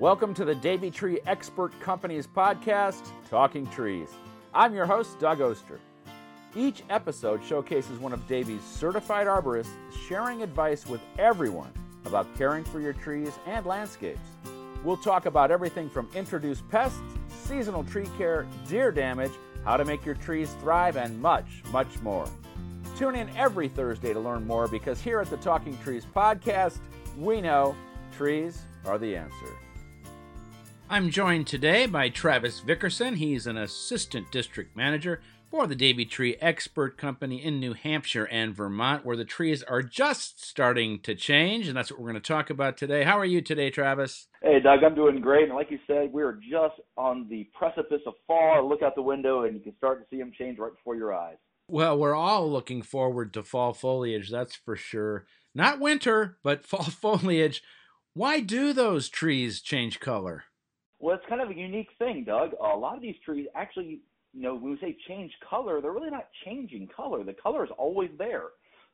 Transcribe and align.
Welcome 0.00 0.34
to 0.34 0.44
the 0.44 0.56
Davey 0.56 0.90
Tree 0.90 1.20
Expert 1.24 1.78
Company's 1.78 2.26
podcast, 2.26 3.12
Talking 3.30 3.64
Trees. 3.68 4.08
I'm 4.52 4.74
your 4.74 4.86
host, 4.86 5.20
Doug 5.20 5.40
Oster. 5.40 5.78
Each 6.56 6.82
episode 6.90 7.44
showcases 7.44 8.00
one 8.00 8.12
of 8.12 8.26
Davey's 8.26 8.64
certified 8.64 9.28
arborists 9.28 9.70
sharing 10.08 10.42
advice 10.42 10.84
with 10.84 11.00
everyone 11.16 11.72
about 12.06 12.26
caring 12.36 12.64
for 12.64 12.80
your 12.80 12.92
trees 12.92 13.38
and 13.46 13.64
landscapes. 13.66 14.26
We'll 14.82 14.96
talk 14.96 15.26
about 15.26 15.52
everything 15.52 15.88
from 15.88 16.08
introduced 16.12 16.68
pests, 16.68 16.98
seasonal 17.28 17.84
tree 17.84 18.08
care, 18.18 18.48
deer 18.68 18.90
damage, 18.90 19.32
how 19.64 19.76
to 19.76 19.84
make 19.84 20.04
your 20.04 20.16
trees 20.16 20.52
thrive, 20.60 20.96
and 20.96 21.22
much, 21.22 21.62
much 21.70 22.00
more. 22.02 22.26
Tune 22.98 23.14
in 23.14 23.28
every 23.36 23.68
Thursday 23.68 24.12
to 24.12 24.18
learn 24.18 24.44
more 24.44 24.66
because 24.66 25.00
here 25.00 25.20
at 25.20 25.30
the 25.30 25.36
Talking 25.36 25.78
Trees 25.84 26.04
podcast, 26.04 26.78
we 27.16 27.40
know 27.40 27.76
trees 28.16 28.60
are 28.86 28.98
the 28.98 29.16
answer. 29.16 29.56
I'm 30.94 31.10
joined 31.10 31.48
today 31.48 31.86
by 31.86 32.08
Travis 32.08 32.60
Vickerson. 32.60 33.16
He's 33.16 33.48
an 33.48 33.56
assistant 33.56 34.30
district 34.30 34.76
manager 34.76 35.20
for 35.50 35.66
the 35.66 35.74
Davey 35.74 36.04
Tree 36.04 36.36
Expert 36.40 36.96
Company 36.96 37.44
in 37.44 37.58
New 37.58 37.72
Hampshire 37.72 38.26
and 38.26 38.54
Vermont, 38.54 39.04
where 39.04 39.16
the 39.16 39.24
trees 39.24 39.64
are 39.64 39.82
just 39.82 40.46
starting 40.46 41.00
to 41.00 41.16
change, 41.16 41.66
and 41.66 41.76
that's 41.76 41.90
what 41.90 41.98
we're 41.98 42.12
going 42.12 42.22
to 42.22 42.28
talk 42.32 42.48
about 42.48 42.76
today. 42.76 43.02
How 43.02 43.18
are 43.18 43.24
you 43.24 43.40
today, 43.42 43.70
Travis? 43.70 44.28
Hey, 44.40 44.60
Doug, 44.60 44.84
I'm 44.84 44.94
doing 44.94 45.20
great. 45.20 45.48
And 45.48 45.56
like 45.56 45.72
you 45.72 45.80
said, 45.84 46.12
we 46.12 46.22
are 46.22 46.34
just 46.34 46.80
on 46.96 47.26
the 47.28 47.50
precipice 47.58 48.02
of 48.06 48.14
fall. 48.28 48.68
Look 48.68 48.82
out 48.82 48.94
the 48.94 49.02
window, 49.02 49.42
and 49.42 49.56
you 49.56 49.60
can 49.60 49.76
start 49.76 49.98
to 49.98 50.06
see 50.08 50.20
them 50.20 50.30
change 50.38 50.60
right 50.60 50.76
before 50.76 50.94
your 50.94 51.12
eyes. 51.12 51.38
Well, 51.66 51.98
we're 51.98 52.14
all 52.14 52.48
looking 52.48 52.82
forward 52.82 53.32
to 53.32 53.42
fall 53.42 53.72
foliage, 53.72 54.30
that's 54.30 54.54
for 54.54 54.76
sure. 54.76 55.26
Not 55.56 55.80
winter, 55.80 56.38
but 56.44 56.64
fall 56.64 56.84
foliage. 56.84 57.64
Why 58.12 58.38
do 58.38 58.72
those 58.72 59.08
trees 59.08 59.60
change 59.60 59.98
color? 59.98 60.44
Well, 61.04 61.14
it's 61.14 61.24
kind 61.28 61.42
of 61.42 61.50
a 61.50 61.54
unique 61.54 61.90
thing, 61.98 62.24
Doug. 62.24 62.52
A 62.54 62.74
lot 62.74 62.96
of 62.96 63.02
these 63.02 63.16
trees 63.26 63.46
actually, 63.54 64.00
you 64.32 64.40
know, 64.40 64.54
when 64.54 64.70
we 64.70 64.78
say 64.80 64.96
change 65.06 65.30
color, 65.46 65.82
they're 65.82 65.92
really 65.92 66.08
not 66.08 66.28
changing 66.46 66.88
color. 66.96 67.22
The 67.22 67.34
color 67.34 67.62
is 67.62 67.70
always 67.76 68.08
there. 68.16 68.44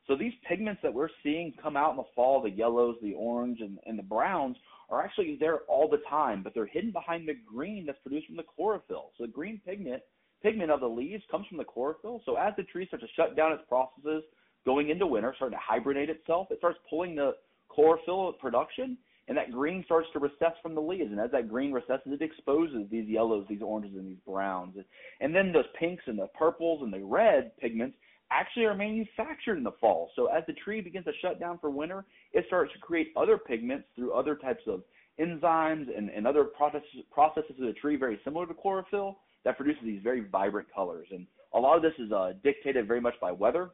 So 0.07 0.17
these 0.17 0.33
pigments 0.45 0.81
that 0.83 0.93
we're 0.93 1.07
seeing 1.23 1.53
come 1.63 1.77
out 1.77 1.91
in 1.91 1.95
the 1.95 2.03
fall, 2.13 2.41
the 2.41 2.49
yellows, 2.49 2.97
the 3.01 3.13
orange, 3.13 3.61
and, 3.61 3.79
and 3.85 3.97
the 3.97 4.03
browns, 4.03 4.57
are 4.89 5.01
actually 5.01 5.37
there 5.39 5.59
all 5.69 5.87
the 5.89 6.01
time, 6.09 6.43
but 6.43 6.53
they're 6.53 6.65
hidden 6.65 6.91
behind 6.91 7.29
the 7.29 7.35
green 7.47 7.85
that's 7.85 7.99
produced 7.99 8.27
from 8.27 8.35
the 8.35 8.43
chlorophyll. 8.43 9.11
So 9.17 9.25
the 9.25 9.31
green 9.31 9.61
pigment 9.65 10.01
pigment 10.43 10.69
of 10.69 10.81
the 10.81 10.89
leaves 10.89 11.23
comes 11.31 11.47
from 11.47 11.59
the 11.59 11.63
chlorophyll. 11.63 12.23
So 12.25 12.35
as 12.35 12.51
the 12.57 12.63
tree 12.63 12.87
starts 12.87 13.05
to 13.05 13.11
shut 13.15 13.37
down 13.37 13.53
its 13.53 13.63
processes 13.69 14.23
going 14.65 14.89
into 14.89 15.07
winter, 15.07 15.31
starting 15.37 15.57
to 15.57 15.63
hibernate 15.65 16.09
itself, 16.09 16.47
it 16.51 16.57
starts 16.57 16.79
pulling 16.89 17.15
the 17.15 17.35
chlorophyll 17.69 18.33
production 18.33 18.97
and 19.31 19.37
that 19.37 19.49
green 19.49 19.81
starts 19.85 20.09
to 20.11 20.19
recess 20.19 20.51
from 20.61 20.75
the 20.75 20.81
leaves. 20.81 21.09
And 21.09 21.17
as 21.17 21.31
that 21.31 21.47
green 21.47 21.71
recesses, 21.71 22.11
it 22.11 22.21
exposes 22.21 22.83
these 22.91 23.07
yellows, 23.07 23.45
these 23.47 23.61
oranges, 23.61 23.95
and 23.95 24.05
these 24.05 24.19
browns. 24.27 24.75
And 25.21 25.33
then 25.33 25.53
those 25.53 25.63
pinks 25.79 26.03
and 26.05 26.19
the 26.19 26.27
purples 26.37 26.81
and 26.83 26.91
the 26.91 26.99
red 26.99 27.57
pigments 27.57 27.95
actually 28.29 28.65
are 28.65 28.75
manufactured 28.75 29.55
in 29.55 29.63
the 29.63 29.71
fall. 29.79 30.11
So 30.17 30.25
as 30.25 30.43
the 30.47 30.53
tree 30.53 30.81
begins 30.81 31.05
to 31.05 31.13
shut 31.21 31.39
down 31.39 31.59
for 31.59 31.69
winter, 31.69 32.03
it 32.33 32.43
starts 32.47 32.73
to 32.73 32.79
create 32.79 33.13
other 33.15 33.37
pigments 33.37 33.87
through 33.95 34.11
other 34.11 34.35
types 34.35 34.63
of 34.67 34.81
enzymes 35.17 35.87
and, 35.97 36.09
and 36.09 36.27
other 36.27 36.43
processes, 36.43 36.83
processes 37.09 37.55
of 37.57 37.67
the 37.67 37.73
tree 37.79 37.95
very 37.95 38.19
similar 38.25 38.45
to 38.45 38.53
chlorophyll 38.53 39.19
that 39.45 39.55
produces 39.55 39.81
these 39.85 40.01
very 40.03 40.25
vibrant 40.29 40.67
colors. 40.75 41.07
And 41.09 41.25
a 41.53 41.57
lot 41.57 41.77
of 41.77 41.83
this 41.83 41.93
is 41.99 42.11
uh, 42.11 42.33
dictated 42.43 42.85
very 42.85 42.99
much 42.99 43.15
by 43.21 43.31
weather. 43.31 43.69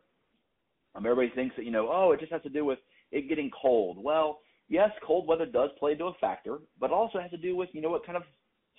Um, 0.93 1.03
everybody 1.03 1.33
thinks 1.33 1.55
that, 1.55 1.65
you 1.65 1.71
know, 1.71 1.89
oh, 1.91 2.11
it 2.11 2.19
just 2.19 2.31
has 2.31 2.43
to 2.43 2.49
do 2.49 2.63
with 2.63 2.77
it 3.11 3.27
getting 3.27 3.49
cold. 3.59 3.97
Well, 3.97 4.41
yes, 4.69 4.89
cold 5.05 5.27
weather 5.27 5.45
does 5.45 5.69
play 5.79 5.93
into 5.93 6.05
a 6.05 6.13
factor, 6.19 6.59
but 6.79 6.91
also 6.91 7.19
has 7.19 7.31
to 7.31 7.37
do 7.37 7.55
with, 7.55 7.69
you 7.73 7.81
know, 7.81 7.89
what 7.89 8.05
kind 8.05 8.17
of 8.17 8.23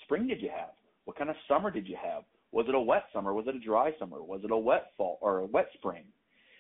spring 0.04 0.26
did 0.26 0.40
you 0.40 0.50
have? 0.50 0.70
What 1.04 1.16
kind 1.16 1.30
of 1.30 1.36
summer 1.48 1.70
did 1.70 1.88
you 1.88 1.96
have? 2.02 2.24
Was 2.52 2.66
it 2.68 2.74
a 2.74 2.80
wet 2.80 3.04
summer? 3.12 3.34
Was 3.34 3.46
it 3.46 3.56
a 3.56 3.60
dry 3.60 3.92
summer? 3.98 4.22
Was 4.22 4.40
it 4.44 4.50
a 4.50 4.56
wet 4.56 4.92
fall 4.96 5.18
or 5.20 5.38
a 5.38 5.46
wet 5.46 5.68
spring? 5.74 6.04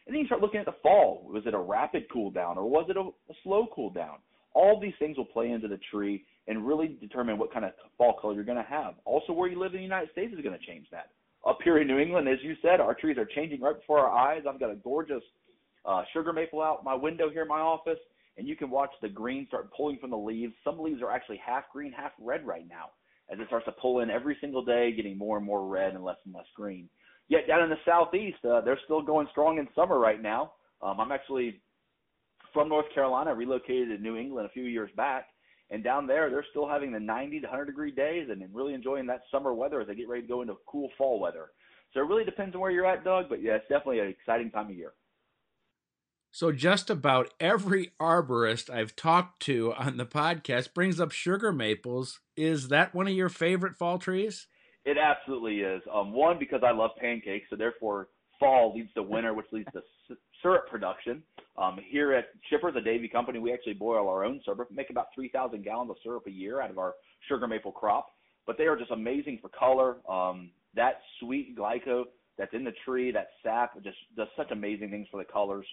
And 0.06 0.14
then 0.14 0.20
you 0.20 0.26
start 0.26 0.40
looking 0.40 0.60
at 0.60 0.66
the 0.66 0.74
fall. 0.82 1.28
Was 1.30 1.44
it 1.46 1.54
a 1.54 1.58
rapid 1.58 2.04
cool 2.12 2.30
down 2.30 2.56
or 2.58 2.68
was 2.68 2.86
it 2.88 2.96
a, 2.96 3.00
a 3.00 3.34
slow 3.42 3.66
cool 3.74 3.90
down? 3.90 4.16
All 4.54 4.80
these 4.80 4.94
things 4.98 5.16
will 5.16 5.26
play 5.26 5.50
into 5.50 5.68
the 5.68 5.78
tree 5.90 6.24
and 6.46 6.66
really 6.66 6.96
determine 7.00 7.38
what 7.38 7.52
kind 7.52 7.64
of 7.64 7.72
fall 7.96 8.18
color 8.18 8.34
you're 8.34 8.44
going 8.44 8.56
to 8.56 8.64
have. 8.64 8.94
Also, 9.04 9.32
where 9.32 9.48
you 9.48 9.58
live 9.58 9.72
in 9.72 9.78
the 9.78 9.82
United 9.82 10.10
States 10.12 10.32
is 10.32 10.42
going 10.42 10.58
to 10.58 10.66
change 10.66 10.86
that. 10.90 11.10
Up 11.46 11.58
here 11.62 11.78
in 11.78 11.86
New 11.86 11.98
England, 11.98 12.26
as 12.28 12.38
you 12.42 12.54
said, 12.62 12.80
our 12.80 12.94
trees 12.94 13.18
are 13.18 13.26
changing 13.26 13.60
right 13.60 13.78
before 13.78 14.00
our 14.00 14.10
eyes. 14.10 14.42
I've 14.48 14.58
got 14.58 14.70
a 14.70 14.76
gorgeous 14.76 15.22
uh, 15.84 16.02
sugar 16.12 16.32
maple 16.32 16.60
out 16.60 16.84
my 16.84 16.94
window 16.94 17.30
here 17.30 17.42
in 17.42 17.48
my 17.48 17.60
office, 17.60 17.98
and 18.38 18.46
you 18.46 18.56
can 18.56 18.70
watch 18.70 18.90
the 19.02 19.08
green 19.08 19.46
start 19.48 19.70
pulling 19.76 19.98
from 19.98 20.10
the 20.10 20.16
leaves. 20.16 20.54
Some 20.64 20.78
leaves 20.78 21.02
are 21.02 21.10
actually 21.10 21.40
half 21.44 21.64
green, 21.72 21.92
half 21.92 22.12
red 22.20 22.46
right 22.46 22.66
now, 22.68 22.90
as 23.30 23.38
it 23.38 23.46
starts 23.48 23.66
to 23.66 23.72
pull 23.72 24.00
in 24.00 24.10
every 24.10 24.36
single 24.40 24.64
day, 24.64 24.92
getting 24.92 25.18
more 25.18 25.36
and 25.36 25.44
more 25.44 25.66
red 25.66 25.94
and 25.94 26.04
less 26.04 26.16
and 26.24 26.34
less 26.34 26.46
green. 26.54 26.88
Yet 27.28 27.46
down 27.46 27.62
in 27.62 27.68
the 27.68 27.76
southeast, 27.84 28.38
uh, 28.44 28.60
they're 28.62 28.78
still 28.84 29.02
going 29.02 29.26
strong 29.32 29.58
in 29.58 29.68
summer 29.74 29.98
right 29.98 30.22
now. 30.22 30.52
Um, 30.80 31.00
I'm 31.00 31.12
actually 31.12 31.60
from 32.54 32.68
North 32.68 32.86
Carolina, 32.94 33.34
relocated 33.34 33.88
to 33.88 34.02
New 34.02 34.16
England 34.16 34.46
a 34.46 34.52
few 34.52 34.64
years 34.64 34.90
back, 34.96 35.26
and 35.70 35.84
down 35.84 36.06
there, 36.06 36.30
they're 36.30 36.46
still 36.50 36.66
having 36.66 36.92
the 36.92 37.00
90 37.00 37.40
to 37.40 37.46
100 37.46 37.66
degree 37.66 37.90
days 37.90 38.28
and 38.30 38.42
really 38.54 38.72
enjoying 38.72 39.06
that 39.06 39.22
summer 39.30 39.52
weather 39.52 39.80
as 39.80 39.88
they 39.88 39.94
get 39.94 40.08
ready 40.08 40.22
to 40.22 40.28
go 40.28 40.40
into 40.40 40.54
cool 40.66 40.88
fall 40.96 41.20
weather. 41.20 41.50
So 41.92 42.00
it 42.00 42.06
really 42.06 42.24
depends 42.24 42.54
on 42.54 42.60
where 42.60 42.70
you're 42.70 42.86
at, 42.86 43.04
Doug. 43.04 43.28
But 43.28 43.42
yeah, 43.42 43.52
it's 43.56 43.68
definitely 43.68 44.00
an 44.00 44.08
exciting 44.08 44.50
time 44.50 44.70
of 44.70 44.76
year. 44.76 44.92
So 46.30 46.52
just 46.52 46.90
about 46.90 47.32
every 47.40 47.92
arborist 48.00 48.70
I've 48.70 48.94
talked 48.94 49.40
to 49.44 49.72
on 49.74 49.96
the 49.96 50.06
podcast 50.06 50.74
brings 50.74 51.00
up 51.00 51.10
sugar 51.10 51.52
maples. 51.52 52.20
Is 52.36 52.68
that 52.68 52.94
one 52.94 53.08
of 53.08 53.14
your 53.14 53.28
favorite 53.28 53.76
fall 53.76 53.98
trees? 53.98 54.46
It 54.84 54.96
absolutely 54.98 55.60
is. 55.60 55.82
Um, 55.92 56.12
one 56.12 56.38
because 56.38 56.60
I 56.64 56.72
love 56.72 56.90
pancakes, 57.00 57.46
so 57.50 57.56
therefore 57.56 58.08
fall 58.38 58.74
leads 58.74 58.92
to 58.94 59.02
winter, 59.02 59.34
which 59.34 59.46
leads 59.52 59.68
to 59.72 59.82
syrup 60.42 60.68
production. 60.70 61.22
Um, 61.56 61.78
here 61.90 62.12
at 62.12 62.26
Chippers, 62.50 62.76
a 62.76 62.80
Davey 62.80 63.08
company, 63.08 63.38
we 63.38 63.52
actually 63.52 63.74
boil 63.74 64.08
our 64.08 64.24
own 64.24 64.40
syrup, 64.44 64.68
make 64.70 64.90
about 64.90 65.06
3,000 65.14 65.64
gallons 65.64 65.90
of 65.90 65.96
syrup 66.02 66.24
a 66.26 66.30
year 66.30 66.60
out 66.60 66.70
of 66.70 66.78
our 66.78 66.94
sugar 67.28 67.48
maple 67.48 67.72
crop. 67.72 68.10
But 68.46 68.56
they 68.56 68.64
are 68.64 68.76
just 68.76 68.90
amazing 68.90 69.40
for 69.42 69.48
color. 69.48 69.96
Um, 70.08 70.50
that 70.74 71.00
sweet 71.20 71.56
glyco 71.58 72.04
that's 72.38 72.54
in 72.54 72.64
the 72.64 72.72
tree, 72.84 73.10
that 73.10 73.28
sap, 73.42 73.74
just 73.82 73.96
does 74.16 74.28
such 74.36 74.50
amazing 74.52 74.90
things 74.90 75.08
for 75.10 75.18
the 75.18 75.30
colors. 75.30 75.66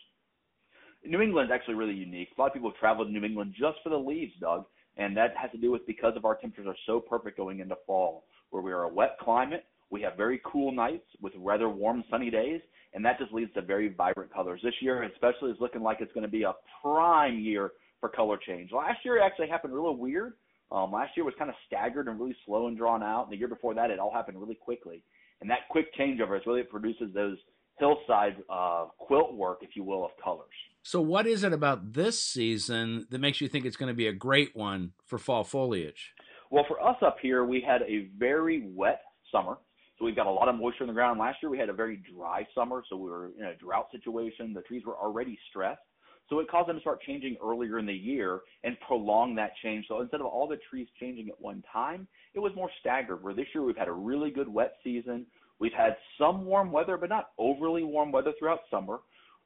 New 1.08 1.22
England's 1.22 1.52
actually 1.52 1.76
really 1.76 1.94
unique. 1.94 2.30
A 2.38 2.42
lot 2.42 2.48
of 2.48 2.54
people 2.54 2.72
travel 2.80 3.06
to 3.06 3.12
New 3.12 3.24
England 3.24 3.54
just 3.58 3.78
for 3.84 3.90
the 3.90 3.98
leaves, 3.98 4.34
Doug, 4.40 4.66
and 4.98 5.16
that 5.18 5.36
has 5.38 5.52
to 5.52 5.58
do 5.58 5.72
with 5.72 5.86
because 5.86 6.14
of 6.16 6.26
our 6.26 6.36
temperatures 6.36 6.68
are 6.68 6.78
so 6.86 7.00
perfect 7.00 7.38
going 7.38 7.60
into 7.60 7.76
fall, 7.86 8.26
where 8.50 8.64
we 8.64 8.72
are 8.72 8.84
a 8.84 8.94
wet 8.94 9.18
climate. 9.20 9.66
We 9.90 10.02
have 10.02 10.18
very 10.18 10.42
cool 10.46 10.72
nights 10.72 11.06
with 11.22 11.34
rather 11.38 11.70
warm, 11.70 12.04
sunny 12.10 12.30
days, 12.30 12.62
and 12.94 13.04
that 13.06 13.20
just 13.20 13.34
leads 13.34 13.54
to 13.54 13.62
very 13.62 13.90
vibrant 13.90 14.34
colors. 14.34 14.62
This 14.64 14.74
year, 14.82 15.04
especially, 15.04 15.52
is 15.52 15.58
looking 15.60 15.84
like 15.84 15.98
it's 16.02 16.14
going 16.14 16.26
to 16.26 16.32
be 16.32 16.44
a 16.44 16.54
prime 16.82 17.40
year 17.40 17.72
for 18.00 18.10
color 18.10 18.38
change. 18.38 18.72
Last 18.72 19.00
year, 19.04 19.18
it 19.18 19.22
actually 19.24 19.50
happened 19.50 19.74
really 19.74 19.96
weird. 19.96 20.34
Um, 20.72 20.92
last 20.92 21.12
year 21.16 21.26
was 21.26 21.36
kind 21.38 21.50
of 21.50 21.56
staggered 21.68 22.08
and 22.08 22.20
really 22.20 22.36
slow 22.46 22.68
and 22.68 22.78
drawn 22.78 23.04
out. 23.04 23.24
And 23.24 23.32
the 23.32 23.38
year 23.38 23.48
before 23.48 23.74
that, 23.76 23.92
it 23.92 24.00
all 24.00 24.12
happened 24.12 24.40
really 24.40 24.56
quickly. 24.56 25.04
And 25.42 25.50
that 25.50 25.68
quick 25.70 25.94
changeover 25.96 26.38
is 26.38 26.46
really 26.48 26.62
it 26.62 26.70
produces 26.70 27.14
those 27.14 27.38
hillside 27.78 28.38
uh, 28.50 28.86
quilt 28.98 29.34
work, 29.34 29.60
if 29.62 29.76
you 29.76 29.84
will, 29.84 30.06
of 30.06 30.12
colors. 30.24 30.48
So, 30.84 31.02
what 31.02 31.28
is 31.28 31.44
it 31.44 31.54
about 31.54 31.94
this 31.94 32.22
season 32.22 33.08
that 33.10 33.20
makes 33.20 33.42
you 33.42 33.48
think 33.48 33.66
it's 33.66 33.78
going 33.78 33.90
to 33.90 33.96
be 33.96 34.08
a 34.08 34.14
great 34.14 34.56
one 34.56 34.92
for 35.06 35.18
fall 35.18 35.44
foliage? 35.44 36.14
Well, 36.52 36.66
for 36.68 36.82
us 36.82 36.98
up 37.02 37.18
here, 37.22 37.44
we 37.44 37.62
had 37.62 37.82
a 37.82 38.08
very 38.18 38.68
wet 38.68 39.02
summer. 39.32 39.58
So 39.98 40.06
we've 40.06 40.16
got 40.16 40.28
a 40.28 40.32
lot 40.32 40.50
of 40.50 40.56
moisture 40.56 40.84
in 40.84 40.88
the 40.88 40.94
ground. 40.94 41.20
Last 41.20 41.38
year 41.42 41.50
we 41.50 41.58
had 41.58 41.70
a 41.70 41.74
very 41.74 42.04
dry 42.14 42.46
summer, 42.54 42.84
so 42.90 42.98
we 42.98 43.10
were 43.10 43.32
in 43.40 43.46
a 43.46 43.56
drought 43.56 43.88
situation. 43.92 44.54
The 44.54 44.62
trees 44.62 44.84
were 44.86 44.98
already 44.98 45.40
stressed. 45.50 45.82
So 46.30 46.40
it 46.40 46.50
caused 46.50 46.68
them 46.68 46.76
to 46.76 46.82
start 46.82 47.02
changing 47.04 47.38
earlier 47.44 47.78
in 47.78 47.86
the 47.86 47.94
year 47.94 48.42
and 48.64 48.76
prolong 48.88 49.36
that 49.36 49.52
change. 49.64 49.86
So 49.88 50.02
instead 50.02 50.22
of 50.22 50.26
all 50.26 50.48
the 50.48 50.58
trees 50.70 50.88
changing 51.00 51.30
at 51.30 51.40
one 51.40 51.64
time, 51.72 52.08
it 52.34 52.40
was 52.40 52.52
more 52.56 52.70
staggered. 52.80 53.24
Where 53.24 53.34
this 53.34 53.46
year 53.54 53.64
we've 53.64 53.78
had 53.78 53.88
a 53.88 53.94
really 53.94 54.32
good 54.32 54.50
wet 54.50 54.74
season. 54.84 55.26
We've 55.60 55.74
had 55.74 55.96
some 56.18 56.46
warm 56.46 56.72
weather, 56.72 56.98
but 56.98 57.10
not 57.10 57.30
overly 57.38 57.84
warm 57.84 58.12
weather 58.12 58.34
throughout 58.38 58.60
summer. 58.70 59.00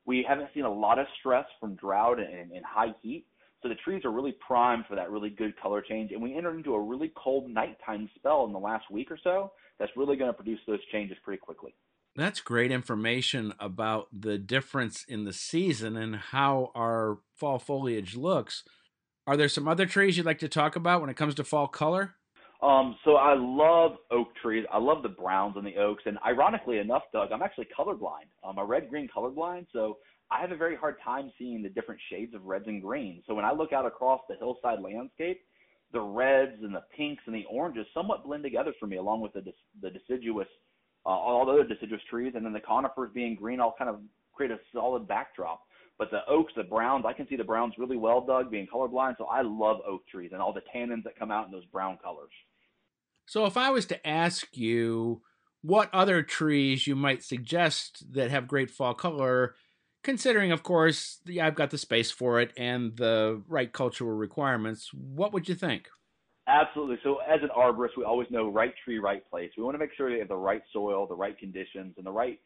We 0.05 0.25
haven't 0.27 0.49
seen 0.53 0.63
a 0.63 0.73
lot 0.73 0.97
of 0.97 1.05
stress 1.19 1.45
from 1.59 1.75
drought 1.75 2.19
and, 2.19 2.51
and 2.51 2.65
high 2.65 2.93
heat. 3.01 3.25
So 3.61 3.69
the 3.69 3.75
trees 3.75 4.05
are 4.05 4.11
really 4.11 4.35
primed 4.45 4.85
for 4.87 4.95
that 4.95 5.11
really 5.11 5.29
good 5.29 5.59
color 5.61 5.81
change. 5.81 6.11
And 6.11 6.21
we 6.21 6.35
entered 6.35 6.55
into 6.55 6.73
a 6.73 6.81
really 6.81 7.11
cold 7.15 7.49
nighttime 7.49 8.09
spell 8.15 8.45
in 8.45 8.53
the 8.53 8.59
last 8.59 8.89
week 8.89 9.11
or 9.11 9.19
so 9.21 9.51
that's 9.77 9.91
really 9.95 10.15
going 10.15 10.29
to 10.29 10.33
produce 10.33 10.59
those 10.65 10.79
changes 10.91 11.17
pretty 11.23 11.39
quickly. 11.39 11.75
That's 12.15 12.41
great 12.41 12.71
information 12.71 13.53
about 13.59 14.07
the 14.11 14.37
difference 14.37 15.03
in 15.03 15.25
the 15.25 15.33
season 15.33 15.95
and 15.95 16.15
how 16.15 16.71
our 16.75 17.19
fall 17.35 17.59
foliage 17.59 18.15
looks. 18.15 18.63
Are 19.27 19.37
there 19.37 19.49
some 19.49 19.67
other 19.67 19.85
trees 19.85 20.17
you'd 20.17 20.25
like 20.25 20.39
to 20.39 20.49
talk 20.49 20.75
about 20.75 21.01
when 21.01 21.09
it 21.09 21.15
comes 21.15 21.35
to 21.35 21.43
fall 21.43 21.67
color? 21.67 22.15
Um, 22.61 22.97
so 23.05 23.15
I 23.15 23.35
love 23.37 23.97
oak 24.11 24.27
trees. 24.41 24.65
I 24.71 24.79
love 24.79 25.01
the 25.01 25.09
browns 25.09 25.55
and 25.55 25.65
the 25.65 25.77
oaks. 25.77 26.03
And 26.05 26.17
ironically 26.25 26.79
enough, 26.79 27.03
Doug, 27.13 27.31
I'm 27.31 27.41
actually 27.41 27.67
colorblind. 27.77 28.27
I'm 28.43 28.57
a 28.57 28.65
red 28.65 28.89
green 28.89 29.07
colorblind. 29.15 29.67
So 29.71 29.97
I 30.31 30.41
have 30.41 30.51
a 30.51 30.57
very 30.57 30.75
hard 30.75 30.97
time 31.03 31.31
seeing 31.37 31.63
the 31.63 31.69
different 31.69 32.01
shades 32.09 32.35
of 32.35 32.45
reds 32.45 32.65
and 32.67 32.81
greens. 32.81 33.23
So 33.27 33.33
when 33.33 33.45
I 33.45 33.53
look 33.53 33.71
out 33.71 33.85
across 33.85 34.21
the 34.27 34.35
hillside 34.35 34.81
landscape, 34.81 35.41
the 35.91 36.01
reds 36.01 36.61
and 36.61 36.75
the 36.75 36.83
pinks 36.95 37.23
and 37.25 37.33
the 37.33 37.45
oranges 37.49 37.87
somewhat 37.93 38.25
blend 38.25 38.43
together 38.43 38.73
for 38.79 38.87
me, 38.87 38.97
along 38.97 39.21
with 39.21 39.33
the 39.33 39.41
the 39.81 39.89
deciduous, 39.89 40.47
uh, 41.05 41.09
all 41.09 41.45
the 41.45 41.53
other 41.53 41.63
deciduous 41.63 42.01
trees, 42.09 42.33
and 42.35 42.45
then 42.45 42.53
the 42.53 42.59
conifers 42.59 43.09
being 43.13 43.35
green 43.35 43.59
all 43.59 43.73
kind 43.77 43.89
of 43.89 43.99
create 44.33 44.51
a 44.51 44.59
solid 44.71 45.07
backdrop. 45.07 45.61
But 45.97 46.11
the 46.11 46.19
oaks, 46.29 46.53
the 46.55 46.63
browns, 46.63 47.05
I 47.07 47.13
can 47.13 47.27
see 47.27 47.35
the 47.35 47.43
browns 47.43 47.73
really 47.77 47.97
well, 47.97 48.21
Doug, 48.21 48.51
being 48.51 48.67
colorblind. 48.71 49.17
So 49.17 49.25
I 49.25 49.41
love 49.41 49.77
oak 49.85 50.07
trees 50.07 50.29
and 50.31 50.41
all 50.41 50.53
the 50.53 50.61
tannins 50.73 51.03
that 51.03 51.17
come 51.17 51.31
out 51.31 51.47
in 51.47 51.51
those 51.51 51.65
brown 51.65 51.97
colors. 52.01 52.31
So 53.29 53.45
if 53.45 53.57
I 53.57 53.69
was 53.69 53.85
to 53.85 54.07
ask 54.07 54.57
you 54.57 55.21
what 55.61 55.93
other 55.93 56.23
trees 56.23 56.87
you 56.87 56.95
might 56.95 57.23
suggest 57.23 58.13
that 58.13 58.31
have 58.31 58.47
great 58.47 58.71
fall 58.71 58.95
color, 58.95 59.53
considering, 60.03 60.51
of 60.51 60.63
course, 60.63 61.19
the, 61.25 61.39
I've 61.39 61.53
got 61.53 61.69
the 61.69 61.77
space 61.77 62.09
for 62.09 62.41
it 62.41 62.51
and 62.57 62.97
the 62.97 63.43
right 63.47 63.71
cultural 63.71 64.13
requirements, 64.13 64.89
what 64.95 65.31
would 65.31 65.47
you 65.47 65.53
think? 65.53 65.89
Absolutely. 66.47 66.97
So 67.03 67.17
as 67.17 67.39
an 67.43 67.49
arborist, 67.55 67.97
we 67.97 68.03
always 68.03 68.27
know 68.31 68.49
right 68.49 68.73
tree, 68.83 68.97
right 68.97 69.23
place. 69.29 69.51
We 69.55 69.61
want 69.61 69.75
to 69.75 69.79
make 69.79 69.91
sure 69.95 70.11
they 70.11 70.17
have 70.17 70.27
the 70.27 70.35
right 70.35 70.63
soil, 70.73 71.05
the 71.05 71.13
right 71.13 71.37
conditions, 71.37 71.93
and 71.97 72.07
the 72.07 72.11
right 72.11 72.39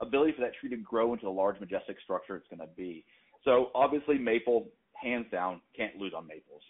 ability 0.00 0.32
for 0.32 0.40
that 0.40 0.52
tree 0.58 0.70
to 0.70 0.78
grow 0.78 1.12
into 1.12 1.26
the 1.26 1.30
large, 1.30 1.60
majestic 1.60 1.98
structure 2.02 2.36
it's 2.36 2.48
going 2.48 2.66
to 2.66 2.74
be. 2.78 3.04
So 3.44 3.72
obviously, 3.74 4.16
maple, 4.16 4.68
hands 4.94 5.26
down, 5.30 5.60
can't 5.76 5.96
lose 5.96 6.14
on 6.16 6.26
maples. 6.26 6.62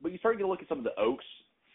But 0.00 0.12
you 0.12 0.18
start 0.18 0.38
to 0.38 0.48
look 0.48 0.62
at 0.62 0.68
some 0.68 0.78
of 0.78 0.84
the 0.84 0.98
oaks, 0.98 1.26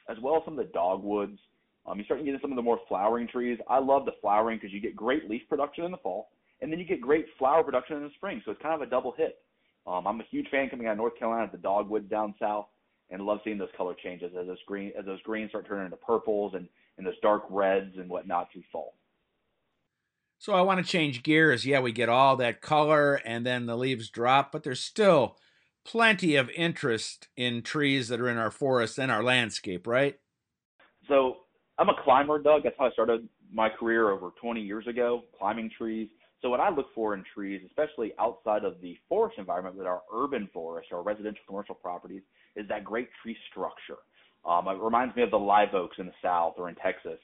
as 0.10 0.18
well 0.22 0.38
as 0.38 0.42
some 0.46 0.58
of 0.58 0.66
the 0.66 0.72
dogwoods. 0.72 1.40
Um, 1.86 1.98
you 1.98 2.06
start 2.06 2.24
getting 2.24 2.40
some 2.42 2.52
of 2.52 2.56
the 2.56 2.62
more 2.62 2.80
flowering 2.88 3.28
trees. 3.28 3.60
I 3.68 3.80
love 3.80 4.06
the 4.06 4.14
flowering 4.22 4.58
because 4.58 4.74
you 4.74 4.80
get 4.80 4.96
great 4.96 5.30
leaf 5.30 5.42
production 5.50 5.84
in 5.84 5.92
the 5.92 5.98
fall, 5.98 6.30
and 6.62 6.72
then 6.72 6.80
you 6.80 6.86
get 6.86 7.02
great 7.02 7.26
flower 7.38 7.64
production 7.64 7.98
in 7.98 8.04
the 8.04 8.12
spring. 8.16 8.42
So 8.46 8.52
it's 8.52 8.62
kind 8.62 8.76
of 8.76 8.82
a 8.82 8.90
double 8.90 9.14
hit. 9.18 9.40
Um, 9.86 10.08
I'm 10.08 10.20
a 10.22 10.26
huge 10.32 10.48
fan 10.50 10.70
coming 10.70 10.88
out 10.88 10.94
of 10.94 10.98
North 10.98 11.18
Carolina, 11.20 11.50
the 11.52 11.58
dogwoods 11.58 12.10
down 12.10 12.36
south, 12.40 12.68
and 13.10 13.22
love 13.26 13.40
seeing 13.44 13.58
those 13.58 13.70
color 13.76 13.96
changes 14.02 14.32
as 14.40 14.48
those 14.48 14.58
green 14.66 14.94
as 14.98 15.06
those 15.06 15.22
greens 15.24 15.50
start 15.50 15.68
turning 15.68 15.86
into 15.86 15.98
purples 15.98 16.54
and 16.56 16.68
and 16.98 17.06
those 17.06 17.20
dark 17.22 17.44
reds 17.50 17.98
and 17.98 18.10
whatnot 18.10 18.52
through 18.52 18.64
fall. 18.72 18.96
So 20.38 20.54
I 20.54 20.62
want 20.62 20.86
to 20.86 20.90
change 20.90 21.24
gears. 21.24 21.66
Yeah, 21.66 21.80
we 21.80 21.92
get 21.92 22.10
all 22.10 22.36
that 22.38 22.62
color 22.62 23.16
and 23.16 23.46
then 23.46 23.66
the 23.66 23.78
leaves 23.78 24.10
drop, 24.10 24.52
but 24.52 24.64
there's 24.64 24.82
still 24.82 25.38
plenty 25.86 26.36
of 26.36 26.50
interest 26.52 27.28
in 27.36 27.62
trees 27.62 28.08
that 28.08 28.20
are 28.20 28.30
in 28.30 28.38
our 28.38 28.52
forests 28.52 28.98
and 28.98 29.12
our 29.12 29.24
landscape, 29.24 29.86
right? 29.88 30.20
So 31.08 31.38
I'm 31.78 31.90
a 31.90 31.96
climber, 32.04 32.42
Doug. 32.42 32.64
That's 32.64 32.76
how 32.78 32.86
I 32.86 32.92
started 32.92 33.28
my 33.52 33.70
career 33.70 34.10
over 34.10 34.32
20 34.42 34.62
years 34.62 34.88
ago, 34.88 35.24
climbing 35.38 35.70
trees. 35.78 36.10
So 36.42 36.50
what 36.50 36.60
I 36.60 36.70
look 36.70 36.88
for 36.94 37.14
in 37.14 37.24
trees, 37.34 37.62
especially 37.66 38.14
outside 38.20 38.66
of 38.66 38.82
the 38.82 38.98
forest 39.08 39.38
environment 39.38 39.78
with 39.78 39.88
our 39.88 40.02
urban 40.14 40.50
forests 40.54 40.92
or 40.92 41.02
residential 41.02 41.42
commercial 41.48 41.76
properties, 41.76 42.22
is 42.56 42.68
that 42.68 42.84
great 42.84 43.10
tree 43.22 43.38
structure. 43.50 44.02
Um, 44.46 44.68
it 44.68 44.78
reminds 44.82 45.16
me 45.16 45.24
of 45.24 45.32
the 45.32 45.40
live 45.40 45.74
oaks 45.74 45.98
in 46.00 46.06
the 46.06 46.14
south 46.22 46.56
or 46.58 46.68
in 46.68 46.76
Texas, 46.76 47.20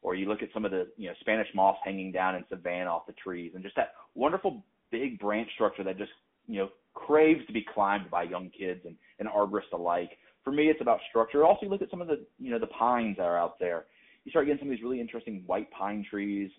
or 0.00 0.14
you 0.14 0.26
look 0.26 0.42
at 0.42 0.48
some 0.54 0.64
of 0.64 0.70
the 0.70 0.88
you 0.96 1.08
know 1.08 1.14
Spanish 1.20 1.48
moss 1.54 1.76
hanging 1.84 2.12
down 2.12 2.34
in 2.34 2.44
Savannah 2.48 2.90
off 2.90 3.06
the 3.06 3.12
trees, 3.12 3.52
and 3.54 3.62
just 3.62 3.76
that 3.76 3.92
wonderful 4.14 4.64
big 4.90 5.18
branch 5.18 5.50
structure 5.54 5.84
that 5.84 5.98
just 5.98 6.12
you 6.48 6.60
know 6.60 6.70
craves 6.94 7.46
to 7.46 7.52
be 7.52 7.64
climbed 7.74 8.10
by 8.10 8.24
young 8.24 8.50
kids 8.50 8.80
and, 8.84 8.96
and 9.18 9.28
arborists 9.28 9.72
alike. 9.72 10.10
For 10.44 10.52
me, 10.52 10.68
it's 10.68 10.80
about 10.80 11.00
structure. 11.08 11.44
Also, 11.44 11.60
you 11.62 11.68
look 11.68 11.82
at 11.82 11.90
some 11.90 12.02
of 12.02 12.08
the 12.08 12.24
you 12.38 12.50
know 12.50 12.58
the 12.58 12.66
pines 12.66 13.16
that 13.16 13.24
are 13.24 13.38
out 13.38 13.58
there. 13.58 13.86
You 14.24 14.30
start 14.30 14.46
getting 14.46 14.60
some 14.60 14.68
of 14.68 14.76
these 14.76 14.82
really 14.82 15.00
interesting 15.00 15.42
white 15.46 15.70
pine 15.70 16.04
trees, 16.08 16.50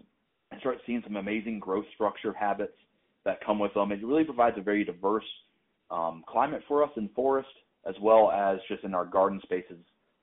and 0.52 0.60
start 0.60 0.78
seeing 0.86 1.02
some 1.04 1.16
amazing 1.16 1.60
growth 1.60 1.86
structure 1.94 2.34
habits 2.34 2.78
that 3.26 3.44
come 3.46 3.60
with 3.60 3.74
them. 3.74 3.92
It 3.92 4.04
really 4.06 4.24
provides 4.24 4.58
a 4.58 4.62
very 4.62 4.84
diverse 4.84 5.26
um, 5.90 6.24
climate 6.28 6.62
for 6.68 6.84
us 6.84 6.92
in 6.98 7.10
forest, 7.10 7.50
as 7.88 7.96
well 8.02 8.32
as 8.32 8.60
just 8.68 8.84
in 8.84 8.94
our 8.94 9.06
garden 9.06 9.40
spaces 9.44 9.80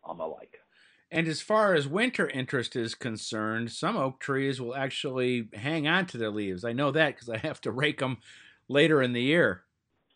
um, 0.09 0.21
alike. 0.21 0.55
And 1.11 1.27
as 1.27 1.41
far 1.41 1.75
as 1.75 1.89
winter 1.89 2.29
interest 2.29 2.77
is 2.77 2.95
concerned, 2.95 3.73
some 3.73 3.97
oak 3.97 4.21
trees 4.21 4.61
will 4.61 4.77
actually 4.77 5.49
hang 5.55 5.89
on 5.89 6.07
to 6.07 6.19
their 6.19 6.31
leaves. 6.31 6.65
I 6.65 6.73
know 6.73 6.93
that 6.93 7.15
because 7.15 7.29
I 7.29 7.39
have 7.39 7.61
to 7.63 7.73
rake 7.73 7.99
them 7.99 8.19
later 8.69 9.03
in 9.03 9.13
the 9.13 9.23
year. 9.23 9.65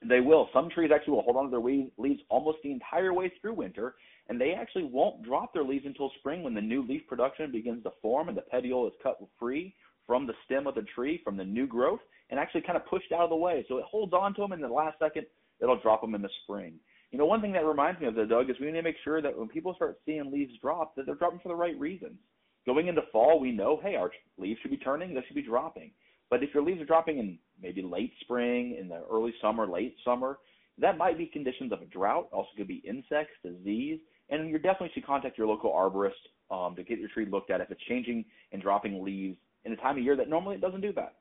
They 0.08 0.20
will. 0.20 0.48
Some 0.52 0.68
trees 0.70 0.90
actually 0.94 1.14
will 1.14 1.22
hold 1.22 1.36
on 1.36 1.44
to 1.44 1.50
their 1.50 1.60
leaves 1.60 2.20
almost 2.28 2.58
the 2.62 2.72
entire 2.72 3.12
way 3.14 3.32
through 3.40 3.54
winter, 3.54 3.94
and 4.28 4.40
they 4.40 4.52
actually 4.52 4.84
won't 4.84 5.22
drop 5.22 5.52
their 5.52 5.64
leaves 5.64 5.86
until 5.86 6.10
spring 6.18 6.42
when 6.42 6.54
the 6.54 6.60
new 6.60 6.86
leaf 6.86 7.02
production 7.08 7.50
begins 7.50 7.82
to 7.84 7.90
form 8.02 8.28
and 8.28 8.36
the 8.36 8.42
petiole 8.42 8.86
is 8.86 8.92
cut 9.02 9.18
free 9.38 9.74
from 10.06 10.26
the 10.26 10.34
stem 10.44 10.66
of 10.66 10.74
the 10.74 10.84
tree, 10.94 11.20
from 11.24 11.36
the 11.36 11.44
new 11.44 11.66
growth, 11.66 12.00
and 12.30 12.38
actually 12.38 12.60
kind 12.60 12.76
of 12.76 12.86
pushed 12.86 13.12
out 13.12 13.20
of 13.20 13.30
the 13.30 13.36
way. 13.36 13.64
So 13.68 13.78
it 13.78 13.84
holds 13.84 14.12
on 14.12 14.34
to 14.34 14.42
them, 14.42 14.52
and 14.52 14.62
the 14.62 14.68
last 14.68 14.98
second, 14.98 15.26
it'll 15.60 15.80
drop 15.80 16.00
them 16.00 16.14
in 16.14 16.22
the 16.22 16.28
spring. 16.42 16.74
You 17.10 17.18
know, 17.18 17.26
one 17.26 17.40
thing 17.40 17.52
that 17.52 17.64
reminds 17.64 18.00
me 18.00 18.06
of 18.06 18.14
that, 18.16 18.28
Doug, 18.28 18.50
is 18.50 18.56
we 18.60 18.66
need 18.66 18.72
to 18.72 18.82
make 18.82 18.96
sure 19.04 19.22
that 19.22 19.38
when 19.38 19.48
people 19.48 19.74
start 19.74 19.98
seeing 20.04 20.30
leaves 20.30 20.52
drop, 20.60 20.96
that 20.96 21.06
they're 21.06 21.14
dropping 21.14 21.38
for 21.40 21.48
the 21.48 21.54
right 21.54 21.78
reasons. 21.78 22.18
Going 22.66 22.88
into 22.88 23.02
fall, 23.12 23.38
we 23.38 23.52
know, 23.52 23.80
hey, 23.82 23.94
our 23.94 24.10
leaves 24.36 24.58
should 24.60 24.70
be 24.70 24.78
turning, 24.78 25.14
they 25.14 25.22
should 25.26 25.36
be 25.36 25.42
dropping. 25.42 25.92
But 26.30 26.42
if 26.42 26.52
your 26.52 26.64
leaves 26.64 26.80
are 26.80 26.86
dropping 26.86 27.18
in 27.18 27.38
maybe 27.64 27.82
late 27.82 28.12
spring, 28.20 28.76
in 28.78 28.88
the 28.88 29.02
early 29.10 29.34
summer, 29.42 29.66
late 29.66 29.96
summer, 30.04 30.38
that 30.78 30.98
might 30.98 31.18
be 31.18 31.26
conditions 31.26 31.72
of 31.72 31.80
a 31.82 31.86
drought. 31.86 32.28
Also, 32.32 32.50
could 32.56 32.68
be 32.68 32.82
insects, 32.86 33.34
disease, 33.42 33.98
and 34.30 34.48
you 34.48 34.58
definitely 34.58 34.90
should 34.94 35.06
contact 35.06 35.38
your 35.38 35.46
local 35.46 35.72
arborist 35.72 36.12
um, 36.50 36.76
to 36.76 36.84
get 36.84 36.98
your 36.98 37.08
tree 37.08 37.26
looked 37.26 37.50
at 37.50 37.60
if 37.60 37.70
it's 37.70 37.82
changing 37.88 38.24
and 38.52 38.62
dropping 38.62 39.02
leaves 39.02 39.36
in 39.64 39.72
a 39.72 39.76
time 39.76 39.96
of 39.96 40.04
year 40.04 40.16
that 40.16 40.28
normally 40.28 40.56
it 40.56 40.60
doesn't 40.60 40.82
do 40.82 40.92
that. 40.92 41.16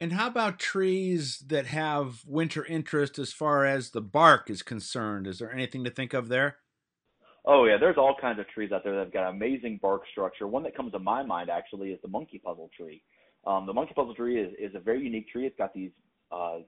And 0.00 0.14
how 0.14 0.26
about 0.26 0.58
trees 0.58 1.44
that 1.46 1.66
have 1.66 2.24
winter 2.26 2.64
interest 2.64 3.18
as 3.18 3.32
far 3.32 3.64
as 3.64 3.90
the 3.90 4.00
bark 4.00 4.50
is 4.50 4.62
concerned? 4.62 5.26
Is 5.26 5.38
there 5.38 5.52
anything 5.52 5.84
to 5.84 5.90
think 5.90 6.12
of 6.12 6.28
there? 6.28 6.56
Oh 7.44 7.64
yeah, 7.66 7.76
there's 7.78 7.98
all 7.98 8.16
kinds 8.20 8.38
of 8.38 8.48
trees 8.48 8.70
out 8.72 8.82
there 8.84 8.96
that've 8.96 9.12
got 9.12 9.28
amazing 9.28 9.78
bark 9.82 10.02
structure. 10.10 10.46
One 10.46 10.62
that 10.62 10.76
comes 10.76 10.92
to 10.92 10.98
my 10.98 11.22
mind 11.22 11.50
actually 11.50 11.90
is 11.90 12.00
the 12.02 12.08
monkey 12.08 12.40
puzzle 12.44 12.70
tree. 12.76 13.02
Um, 13.46 13.66
the 13.66 13.72
monkey 13.72 13.92
puzzle 13.94 14.14
tree 14.14 14.40
is, 14.40 14.52
is 14.58 14.74
a 14.74 14.80
very 14.80 15.02
unique 15.02 15.28
tree. 15.28 15.46
It's 15.46 15.56
got 15.56 15.74
these 15.74 15.90
uh, 16.30 16.58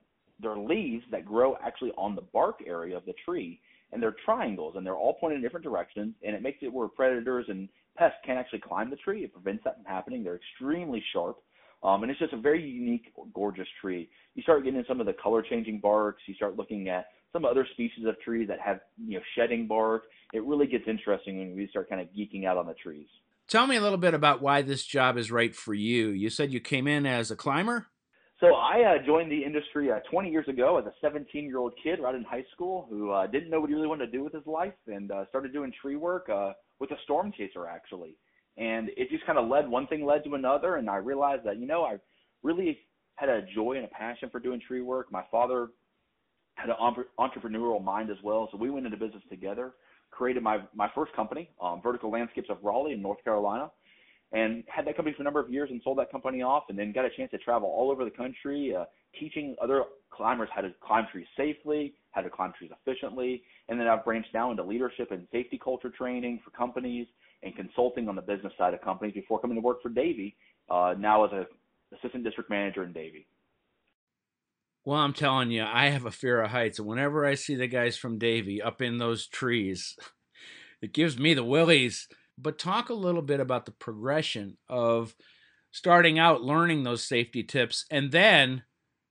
they're 0.41 0.57
leaves 0.57 1.03
that 1.11 1.25
grow 1.25 1.55
actually 1.63 1.91
on 1.97 2.15
the 2.15 2.21
bark 2.21 2.59
area 2.65 2.97
of 2.97 3.05
the 3.05 3.13
tree, 3.23 3.59
and 3.91 4.01
they're 4.01 4.15
triangles, 4.25 4.75
and 4.75 4.85
they're 4.85 4.95
all 4.95 5.13
pointed 5.13 5.37
in 5.37 5.41
different 5.41 5.63
directions, 5.63 6.13
and 6.25 6.35
it 6.35 6.41
makes 6.41 6.57
it 6.61 6.71
where 6.71 6.87
predators 6.87 7.45
and 7.47 7.69
pests 7.97 8.17
can't 8.25 8.37
actually 8.37 8.59
climb 8.59 8.89
the 8.89 8.97
tree. 8.97 9.23
It 9.23 9.33
prevents 9.33 9.63
that 9.63 9.75
from 9.75 9.85
happening. 9.85 10.23
They're 10.23 10.35
extremely 10.35 11.03
sharp. 11.13 11.37
Um, 11.83 12.01
and 12.01 12.11
it's 12.11 12.19
just 12.19 12.33
a 12.33 12.37
very 12.37 12.63
unique, 12.63 13.13
gorgeous 13.33 13.67
tree. 13.79 14.09
You 14.33 14.41
start 14.43 14.63
getting 14.63 14.83
some 14.87 14.99
of 14.99 15.05
the 15.05 15.13
color 15.13 15.41
changing 15.41 15.79
barks. 15.79 16.23
You 16.25 16.33
start 16.33 16.57
looking 16.57 16.89
at 16.89 17.07
some 17.31 17.45
other 17.45 17.67
species 17.73 18.05
of 18.07 18.19
trees 18.21 18.47
that 18.47 18.59
have 18.59 18.79
you 18.97 19.17
know 19.17 19.23
shedding 19.35 19.67
bark. 19.67 20.03
It 20.33 20.43
really 20.43 20.67
gets 20.67 20.85
interesting 20.87 21.37
when 21.37 21.55
we 21.55 21.67
start 21.67 21.89
kind 21.89 22.01
of 22.01 22.07
geeking 22.07 22.45
out 22.45 22.57
on 22.57 22.65
the 22.65 22.73
trees. 22.73 23.07
Tell 23.47 23.67
me 23.67 23.75
a 23.75 23.81
little 23.81 23.97
bit 23.97 24.13
about 24.13 24.41
why 24.41 24.61
this 24.61 24.83
job 24.83 25.17
is 25.17 25.31
right 25.31 25.55
for 25.55 25.73
you. 25.73 26.09
You 26.09 26.29
said 26.29 26.51
you 26.51 26.59
came 26.59 26.87
in 26.87 27.05
as 27.05 27.31
a 27.31 27.35
climber. 27.35 27.87
So 28.39 28.47
I 28.47 28.95
uh, 28.95 29.05
joined 29.05 29.31
the 29.31 29.43
industry 29.43 29.91
uh, 29.91 29.99
20 30.11 30.29
years 30.29 30.47
ago 30.49 30.77
as 30.77 30.85
a 30.85 31.05
17-year-old 31.05 31.73
kid 31.81 31.99
right 32.01 32.15
in 32.15 32.23
high 32.23 32.43
school 32.53 32.85
who 32.89 33.11
uh, 33.11 33.27
didn't 33.27 33.49
know 33.49 33.61
what 33.61 33.69
he 33.69 33.75
really 33.75 33.87
wanted 33.87 34.07
to 34.07 34.11
do 34.11 34.23
with 34.23 34.33
his 34.33 34.45
life 34.45 34.73
and 34.87 35.11
uh, 35.11 35.25
started 35.29 35.53
doing 35.53 35.71
tree 35.81 35.95
work 35.95 36.27
uh, 36.29 36.51
with 36.79 36.91
a 36.91 36.97
storm 37.03 37.31
chaser 37.37 37.65
actually 37.65 38.17
and 38.57 38.89
it 38.95 39.09
just 39.09 39.25
kind 39.25 39.37
of 39.37 39.47
led 39.47 39.67
one 39.67 39.87
thing 39.87 40.05
led 40.05 40.23
to 40.23 40.35
another 40.35 40.75
and 40.75 40.89
i 40.89 40.97
realized 40.97 41.43
that 41.45 41.57
you 41.57 41.67
know 41.67 41.83
i 41.83 41.97
really 42.43 42.79
had 43.15 43.29
a 43.29 43.41
joy 43.53 43.73
and 43.73 43.85
a 43.85 43.89
passion 43.89 44.29
for 44.29 44.39
doing 44.39 44.59
tree 44.65 44.81
work 44.81 45.11
my 45.11 45.23
father 45.31 45.69
had 46.55 46.69
an 46.69 46.75
entrepreneurial 47.19 47.83
mind 47.83 48.09
as 48.09 48.17
well 48.23 48.47
so 48.51 48.57
we 48.57 48.69
went 48.69 48.85
into 48.85 48.97
business 48.97 49.23
together 49.29 49.73
created 50.15 50.41
my 50.43 50.59
my 50.73 50.89
first 50.95 51.13
company 51.13 51.49
um, 51.61 51.81
vertical 51.81 52.09
landscapes 52.09 52.49
of 52.49 52.57
raleigh 52.63 52.93
in 52.93 53.01
north 53.01 53.23
carolina 53.23 53.69
and 54.31 54.63
had 54.67 54.85
that 54.87 54.95
company 54.95 55.15
for 55.15 55.21
a 55.21 55.25
number 55.25 55.39
of 55.39 55.49
years 55.51 55.69
and 55.71 55.81
sold 55.83 55.97
that 55.97 56.11
company 56.11 56.41
off 56.41 56.63
and 56.69 56.77
then 56.77 56.91
got 56.91 57.05
a 57.05 57.09
chance 57.15 57.29
to 57.31 57.37
travel 57.37 57.69
all 57.69 57.91
over 57.91 58.03
the 58.03 58.11
country 58.11 58.73
uh, 58.75 58.85
teaching 59.19 59.55
other 59.61 59.83
climbers 60.11 60.49
how 60.53 60.61
to 60.61 60.71
climb 60.85 61.05
trees 61.11 61.27
safely 61.37 61.93
how 62.11 62.21
to 62.21 62.29
climb 62.29 62.53
trees 62.57 62.71
efficiently 62.71 63.43
and 63.69 63.79
then 63.79 63.87
i've 63.87 64.03
branched 64.03 64.33
now 64.33 64.51
into 64.51 64.63
leadership 64.63 65.11
and 65.11 65.27
safety 65.31 65.59
culture 65.63 65.89
training 65.89 66.39
for 66.43 66.51
companies 66.51 67.07
and 67.45 67.55
consulting 67.55 68.09
on 68.09 68.15
the 68.15 68.21
business 68.21 68.51
side 68.57 68.73
of 68.73 68.81
companies 68.81 69.13
before 69.13 69.39
coming 69.39 69.55
to 69.55 69.61
work 69.61 69.81
for 69.81 69.89
Davey, 69.89 70.35
uh, 70.69 70.95
now 70.97 71.23
as 71.23 71.31
a 71.31 71.45
assistant 71.95 72.23
district 72.23 72.49
manager 72.49 72.83
in 72.83 72.91
Davey. 72.91 73.27
Well, 74.85 74.99
I'm 74.99 75.13
telling 75.13 75.49
you, 75.49 75.63
I 75.63 75.87
have 75.87 76.05
a 76.05 76.11
fear 76.11 76.41
of 76.41 76.51
heights, 76.51 76.77
and 76.77 76.87
whenever 76.87 77.25
I 77.25 77.33
see 77.33 77.55
the 77.55 77.65
guys 77.65 77.97
from 77.97 78.19
Davey 78.19 78.61
up 78.61 78.83
in 78.83 78.99
those 78.99 79.25
trees, 79.25 79.95
it 80.81 80.93
gives 80.93 81.17
me 81.17 81.33
the 81.33 81.43
willies. 81.43 82.07
But 82.37 82.59
talk 82.59 82.89
a 82.89 82.93
little 82.93 83.23
bit 83.23 83.39
about 83.39 83.65
the 83.65 83.71
progression 83.71 84.57
of 84.69 85.15
starting 85.71 86.19
out 86.19 86.43
learning 86.43 86.83
those 86.83 87.03
safety 87.03 87.43
tips 87.43 87.85
and 87.89 88.11
then 88.11 88.63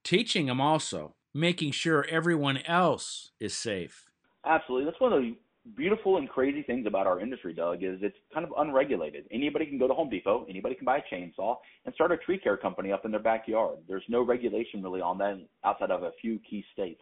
teaching 0.03 0.45
them 0.45 0.61
also, 0.61 1.15
making 1.33 1.71
sure 1.71 2.05
everyone 2.09 2.57
else 2.59 3.31
is 3.39 3.57
safe. 3.57 4.05
Absolutely. 4.45 4.85
That's 4.85 5.01
one 5.01 5.11
of 5.11 5.21
the 5.21 5.35
beautiful 5.75 6.17
and 6.17 6.29
crazy 6.29 6.61
things 6.61 6.85
about 6.85 7.07
our 7.07 7.19
industry, 7.19 7.53
Doug, 7.53 7.83
is 7.83 7.97
it's 8.01 8.17
kind 8.33 8.45
of 8.45 8.53
unregulated. 8.57 9.25
Anybody 9.31 9.65
can 9.65 9.79
go 9.79 9.87
to 9.87 9.93
Home 9.93 10.09
Depot, 10.09 10.45
anybody 10.47 10.75
can 10.75 10.85
buy 10.85 10.97
a 10.97 11.13
chainsaw 11.13 11.57
and 11.85 11.93
start 11.95 12.11
a 12.11 12.17
tree 12.17 12.37
care 12.37 12.57
company 12.57 12.91
up 12.91 13.05
in 13.05 13.11
their 13.11 13.19
backyard. 13.19 13.79
There's 13.87 14.03
no 14.07 14.21
regulation 14.21 14.83
really 14.83 15.01
on 15.01 15.17
that 15.19 15.39
outside 15.63 15.91
of 15.91 16.03
a 16.03 16.11
few 16.21 16.39
key 16.47 16.63
states. 16.73 17.01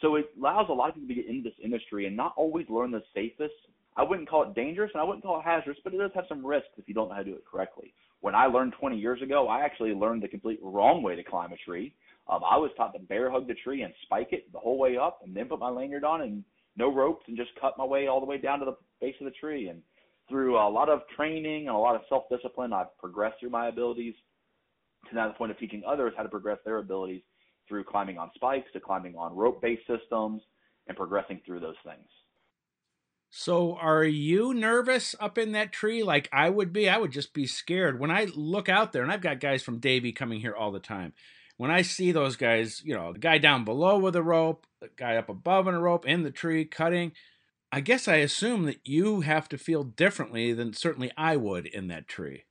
So 0.00 0.16
it 0.16 0.26
allows 0.38 0.66
a 0.68 0.72
lot 0.72 0.90
of 0.90 0.94
people 0.94 1.08
to 1.08 1.14
get 1.14 1.26
into 1.26 1.42
this 1.42 1.58
industry 1.62 2.06
and 2.06 2.16
not 2.16 2.32
always 2.36 2.66
learn 2.68 2.90
the 2.90 3.02
safest. 3.14 3.54
I 3.96 4.04
wouldn't 4.04 4.30
call 4.30 4.44
it 4.44 4.54
dangerous 4.54 4.90
and 4.94 5.00
I 5.00 5.04
wouldn't 5.04 5.24
call 5.24 5.40
it 5.40 5.44
hazardous, 5.44 5.80
but 5.84 5.92
it 5.92 5.98
does 5.98 6.12
have 6.14 6.24
some 6.28 6.46
risks 6.46 6.70
if 6.78 6.88
you 6.88 6.94
don't 6.94 7.08
know 7.08 7.14
how 7.14 7.22
to 7.22 7.30
do 7.30 7.34
it 7.34 7.44
correctly. 7.50 7.92
When 8.20 8.34
I 8.34 8.46
learned 8.46 8.74
20 8.78 8.96
years 8.96 9.20
ago, 9.20 9.48
I 9.48 9.64
actually 9.64 9.92
learned 9.92 10.22
the 10.22 10.28
complete 10.28 10.60
wrong 10.62 11.02
way 11.02 11.16
to 11.16 11.24
climb 11.24 11.52
a 11.52 11.56
tree. 11.56 11.92
Um, 12.28 12.40
I 12.48 12.56
was 12.56 12.70
taught 12.76 12.92
to 12.92 13.00
bear 13.00 13.30
hug 13.30 13.48
the 13.48 13.54
tree 13.54 13.82
and 13.82 13.92
spike 14.02 14.28
it 14.32 14.50
the 14.52 14.58
whole 14.58 14.78
way 14.78 14.96
up, 14.96 15.20
and 15.24 15.34
then 15.34 15.46
put 15.46 15.58
my 15.58 15.70
lanyard 15.70 16.04
on 16.04 16.20
and 16.20 16.44
no 16.80 16.92
ropes 16.92 17.24
and 17.28 17.36
just 17.36 17.50
cut 17.60 17.78
my 17.78 17.84
way 17.84 18.08
all 18.08 18.18
the 18.20 18.26
way 18.26 18.38
down 18.38 18.58
to 18.58 18.64
the 18.64 18.76
base 19.00 19.14
of 19.20 19.26
the 19.26 19.32
tree. 19.32 19.68
And 19.68 19.82
through 20.28 20.56
a 20.56 20.68
lot 20.68 20.88
of 20.88 21.02
training 21.14 21.68
and 21.68 21.76
a 21.76 21.78
lot 21.78 21.94
of 21.94 22.02
self 22.08 22.24
discipline, 22.30 22.72
I've 22.72 22.96
progressed 22.98 23.36
through 23.38 23.50
my 23.50 23.68
abilities 23.68 24.14
to 25.08 25.14
now 25.14 25.28
the 25.28 25.34
point 25.34 25.52
of 25.52 25.58
teaching 25.58 25.82
others 25.86 26.12
how 26.16 26.22
to 26.22 26.28
progress 26.28 26.58
their 26.64 26.78
abilities 26.78 27.22
through 27.68 27.84
climbing 27.84 28.18
on 28.18 28.30
spikes 28.34 28.66
to 28.72 28.80
climbing 28.80 29.14
on 29.16 29.36
rope 29.36 29.62
based 29.62 29.82
systems 29.86 30.42
and 30.88 30.96
progressing 30.96 31.40
through 31.46 31.60
those 31.60 31.76
things. 31.84 32.08
So, 33.32 33.76
are 33.76 34.04
you 34.04 34.52
nervous 34.52 35.14
up 35.20 35.38
in 35.38 35.52
that 35.52 35.72
tree 35.72 36.02
like 36.02 36.28
I 36.32 36.50
would 36.50 36.72
be? 36.72 36.88
I 36.88 36.98
would 36.98 37.12
just 37.12 37.32
be 37.32 37.46
scared. 37.46 38.00
When 38.00 38.10
I 38.10 38.26
look 38.34 38.68
out 38.68 38.92
there, 38.92 39.04
and 39.04 39.12
I've 39.12 39.20
got 39.20 39.38
guys 39.38 39.62
from 39.62 39.78
Davey 39.78 40.10
coming 40.10 40.40
here 40.40 40.54
all 40.54 40.72
the 40.72 40.80
time. 40.80 41.12
When 41.56 41.70
I 41.70 41.82
see 41.82 42.10
those 42.10 42.36
guys, 42.36 42.82
you 42.84 42.94
know, 42.94 43.12
the 43.12 43.18
guy 43.18 43.38
down 43.38 43.64
below 43.64 43.98
with 43.98 44.16
a 44.16 44.22
rope, 44.22 44.66
the 44.80 44.90
guy 44.96 45.16
up 45.16 45.28
above 45.28 45.68
in 45.68 45.74
a 45.74 45.80
rope, 45.80 46.06
in 46.06 46.22
the 46.22 46.30
tree 46.30 46.64
cutting, 46.64 47.12
I 47.72 47.80
guess 47.80 48.08
I 48.08 48.16
assume 48.16 48.64
that 48.64 48.80
you 48.84 49.20
have 49.20 49.48
to 49.50 49.58
feel 49.58 49.84
differently 49.84 50.52
than 50.52 50.72
certainly 50.72 51.12
I 51.16 51.36
would 51.36 51.66
in 51.66 51.88
that 51.88 52.08
tree. 52.08 52.44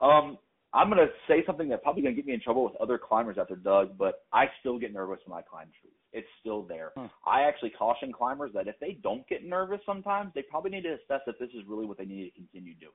Um, 0.00 0.36
I'm 0.74 0.88
gonna 0.88 1.06
say 1.28 1.42
something 1.46 1.68
that's 1.68 1.82
probably 1.82 2.02
gonna 2.02 2.14
get 2.14 2.26
me 2.26 2.34
in 2.34 2.40
trouble 2.40 2.64
with 2.64 2.74
other 2.76 2.98
climbers 2.98 3.38
out 3.38 3.48
there, 3.48 3.56
Doug. 3.56 3.96
But 3.96 4.24
I 4.32 4.46
still 4.60 4.78
get 4.78 4.92
nervous 4.92 5.20
when 5.26 5.38
I 5.38 5.42
climb 5.42 5.68
trees. 5.80 5.94
It's 6.12 6.28
still 6.40 6.62
there. 6.62 6.92
Huh. 6.96 7.08
I 7.26 7.42
actually 7.42 7.70
caution 7.70 8.12
climbers 8.12 8.50
that 8.54 8.68
if 8.68 8.78
they 8.80 8.98
don't 9.02 9.26
get 9.28 9.44
nervous 9.44 9.80
sometimes, 9.86 10.32
they 10.34 10.42
probably 10.42 10.70
need 10.70 10.82
to 10.82 10.94
assess 10.94 11.22
if 11.26 11.38
this 11.38 11.50
is 11.50 11.62
really 11.66 11.86
what 11.86 11.96
they 11.96 12.04
need 12.04 12.30
to 12.30 12.30
continue 12.32 12.74
doing. 12.74 12.92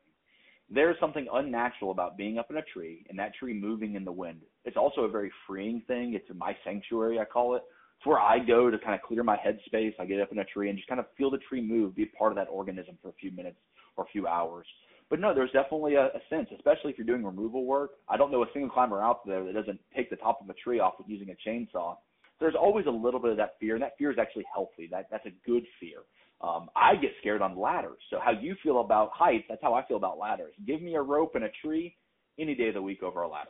There's 0.70 0.98
something 1.00 1.28
unnatural 1.32 1.92
about 1.92 2.18
being 2.18 2.38
up 2.38 2.52
in 2.52 2.58
a 2.58 2.62
tree 2.62 3.06
and 3.10 3.18
that 3.18 3.34
tree 3.36 3.54
moving 3.54 3.96
in 3.96 4.04
the 4.04 4.12
wind. 4.12 4.42
It's 4.66 4.76
also 4.76 5.02
a 5.02 5.10
very 5.10 5.32
freeing 5.48 5.82
thing. 5.88 6.14
It's 6.14 6.28
my 6.38 6.56
sanctuary, 6.64 7.20
I 7.20 7.26
call 7.26 7.56
it. 7.56 7.64
Where 8.04 8.20
I 8.20 8.40
go 8.40 8.72
to 8.72 8.78
kind 8.80 8.96
of 8.96 9.02
clear 9.02 9.22
my 9.22 9.36
headspace. 9.36 9.94
I 10.00 10.06
get 10.06 10.22
up 10.22 10.32
in 10.32 10.40
a 10.40 10.46
tree 10.46 10.70
and 10.70 10.78
just 10.78 10.88
kind 10.88 11.00
of 11.00 11.08
feel 11.18 11.30
the 11.30 11.40
tree 11.40 11.62
move, 11.62 11.94
be 11.94 12.04
a 12.04 12.18
part 12.18 12.32
of 12.32 12.38
that 12.38 12.48
organism 12.50 12.98
for 13.02 13.10
a 13.10 13.14
few 13.20 13.32
minutes 13.32 13.58
or 13.98 14.06
a 14.06 14.08
few 14.08 14.28
hours. 14.28 14.66
But 15.10 15.20
no, 15.20 15.34
there's 15.34 15.52
definitely 15.52 15.96
a, 15.96 16.06
a 16.06 16.22
sense, 16.30 16.48
especially 16.56 16.92
if 16.92 16.98
you're 16.98 17.08
doing 17.08 17.26
removal 17.26 17.66
work. 17.66 17.92
I 18.08 18.16
don't 18.16 18.32
know 18.32 18.44
a 18.44 18.48
single 18.54 18.70
climber 18.70 19.02
out 19.02 19.26
there 19.26 19.44
that 19.44 19.54
doesn't 19.54 19.80
take 19.96 20.10
the 20.10 20.16
top 20.16 20.40
of 20.42 20.50
a 20.50 20.54
tree 20.54 20.80
off 20.80 20.94
with 20.98 21.10
using 21.10 21.30
a 21.30 21.50
chainsaw. 21.50 21.98
There's 22.40 22.56
always 22.56 22.86
a 22.86 22.92
little 22.92 23.20
bit 23.20 23.32
of 23.32 23.38
that 23.38 23.56
fear, 23.60 23.74
and 23.76 23.84
that 23.84 23.98
fear 23.98 24.12
is 24.12 24.18
actually 24.20 24.46
healthy. 24.54 24.88
That 24.90 25.08
that's 25.12 25.26
a 25.26 25.34
good 25.46 25.66
fear. 25.80 26.00
Um, 26.40 26.70
I 26.76 26.96
get 26.96 27.12
scared 27.20 27.42
on 27.42 27.58
ladders. 27.58 28.00
So 28.10 28.20
how 28.24 28.32
you 28.32 28.56
feel 28.62 28.80
about 28.82 29.10
heights, 29.14 29.46
that's 29.50 29.62
how 29.62 29.74
I 29.74 29.86
feel 29.88 29.98
about 29.98 30.20
ladders. 30.20 30.54
Give 30.66 30.82
me 30.82 30.96
a 30.96 31.02
rope 31.02 31.34
and 31.36 31.46
a 31.46 31.50
tree 31.64 31.96
any 32.40 32.54
day 32.54 32.68
of 32.68 32.76
the 32.76 32.82
week 32.82 33.02
over 33.02 33.24
a 33.24 33.28
ladder. 33.28 33.50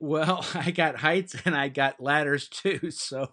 Well, 0.00 0.46
I 0.54 0.70
got 0.70 0.96
heights 0.96 1.36
and 1.44 1.56
I 1.56 1.68
got 1.68 2.00
ladders 2.00 2.48
too, 2.48 2.90
so 2.90 3.30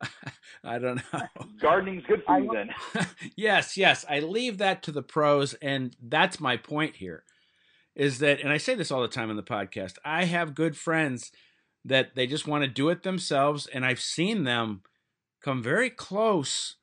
I 0.64 0.78
don't 0.78 1.02
know. 1.12 1.22
Gardening's 1.60 2.04
good 2.06 2.22
for 2.26 2.38
you 2.38 2.50
then. 2.52 3.06
yes, 3.36 3.76
yes. 3.76 4.04
I 4.08 4.20
leave 4.20 4.58
that 4.58 4.82
to 4.84 4.92
the 4.92 5.02
pros, 5.02 5.54
and 5.54 5.96
that's 6.02 6.40
my 6.40 6.56
point 6.56 6.96
here. 6.96 7.24
Is 7.94 8.20
that, 8.20 8.40
and 8.40 8.50
I 8.50 8.56
say 8.56 8.74
this 8.74 8.90
all 8.90 9.02
the 9.02 9.08
time 9.08 9.28
in 9.28 9.36
the 9.36 9.42
podcast. 9.42 9.98
I 10.02 10.24
have 10.24 10.54
good 10.54 10.76
friends 10.76 11.30
that 11.84 12.14
they 12.14 12.26
just 12.26 12.46
want 12.46 12.64
to 12.64 12.68
do 12.68 12.88
it 12.88 13.02
themselves, 13.02 13.66
and 13.66 13.84
I've 13.84 14.00
seen 14.00 14.44
them 14.44 14.82
come 15.42 15.62
very 15.62 15.90
close 15.90 16.76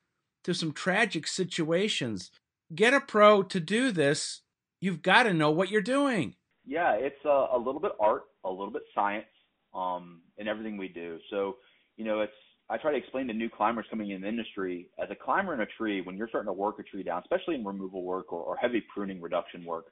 to 0.44 0.54
some 0.54 0.72
tragic 0.72 1.26
situations. 1.26 2.30
Get 2.76 2.94
a 2.94 3.02
pro 3.02 3.42
to 3.44 3.60
do 3.60 3.92
this. 3.92 4.42
You've 4.80 5.02
got 5.02 5.24
to 5.24 5.34
know 5.34 5.50
what 5.50 5.70
you're 5.70 5.82
doing. 5.82 6.36
Yeah, 6.70 6.94
it's 6.94 7.26
a, 7.26 7.48
a 7.54 7.58
little 7.58 7.82
bit 7.82 7.94
art, 8.00 8.26
a 8.46 8.50
little 8.50 8.70
bit 8.70 8.84
science, 8.94 9.26
um, 9.74 10.22
in 10.38 10.48
everything 10.48 10.78
we 10.78 10.88
do. 10.88 11.18
So, 11.32 11.56
you 11.98 12.06
know, 12.06 12.22
it's 12.22 12.32
I 12.70 12.78
try 12.78 12.92
to 12.92 12.98
explain 12.98 13.26
to 13.28 13.34
new 13.34 13.50
climbers 13.50 13.88
coming 13.90 14.12
in 14.12 14.22
the 14.22 14.28
industry 14.28 14.88
as 15.02 15.10
a 15.10 15.16
climber 15.16 15.56
in 15.56 15.62
a 15.62 15.66
tree, 15.66 16.02
when 16.02 16.16
you're 16.16 16.28
starting 16.30 16.46
to 16.48 16.54
work 16.54 16.78
a 16.78 16.84
tree 16.84 17.02
down, 17.02 17.24
especially 17.24 17.56
in 17.56 17.66
removal 17.66 18.04
work 18.04 18.32
or, 18.32 18.44
or 18.44 18.56
heavy 18.58 18.84
pruning 18.94 19.20
reduction 19.20 19.66
work, 19.66 19.86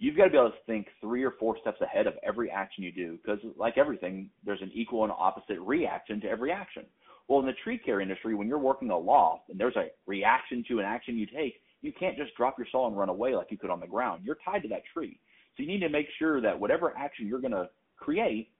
you've 0.00 0.16
got 0.16 0.24
to 0.24 0.30
be 0.30 0.36
able 0.36 0.50
to 0.50 0.56
think 0.66 0.88
three 1.00 1.22
or 1.22 1.34
four 1.38 1.56
steps 1.60 1.80
ahead 1.80 2.08
of 2.08 2.14
every 2.24 2.50
action 2.50 2.82
you 2.82 2.90
do 2.90 3.16
because, 3.22 3.38
like 3.56 3.78
everything, 3.78 4.28
there's 4.44 4.62
an 4.62 4.72
equal 4.74 5.04
and 5.04 5.12
opposite 5.16 5.60
reaction 5.60 6.20
to 6.22 6.28
every 6.28 6.50
action. 6.50 6.82
Well, 7.28 7.38
in 7.38 7.46
the 7.46 7.52
tree 7.62 7.78
care 7.78 8.00
industry, 8.00 8.34
when 8.34 8.48
you're 8.48 8.58
working 8.58 8.90
a 8.90 8.98
loft 8.98 9.48
and 9.48 9.60
there's 9.60 9.76
a 9.76 9.90
reaction 10.06 10.64
to 10.66 10.80
an 10.80 10.84
action 10.84 11.16
you 11.16 11.26
take, 11.26 11.54
you 11.82 11.92
can't 11.92 12.16
just 12.16 12.34
drop 12.36 12.58
your 12.58 12.66
saw 12.72 12.88
and 12.88 12.96
run 12.96 13.10
away 13.10 13.36
like 13.36 13.52
you 13.52 13.58
could 13.58 13.70
on 13.70 13.78
the 13.78 13.86
ground. 13.86 14.22
You're 14.24 14.38
tied 14.44 14.62
to 14.62 14.68
that 14.70 14.82
tree. 14.92 15.20
So 15.56 15.62
you 15.62 15.68
need 15.68 15.80
to 15.80 15.88
make 15.88 16.06
sure 16.18 16.40
that 16.40 16.58
whatever 16.58 16.92
action 16.96 17.26
you're 17.26 17.40
going 17.40 17.52
to 17.52 17.68
create 17.96 18.50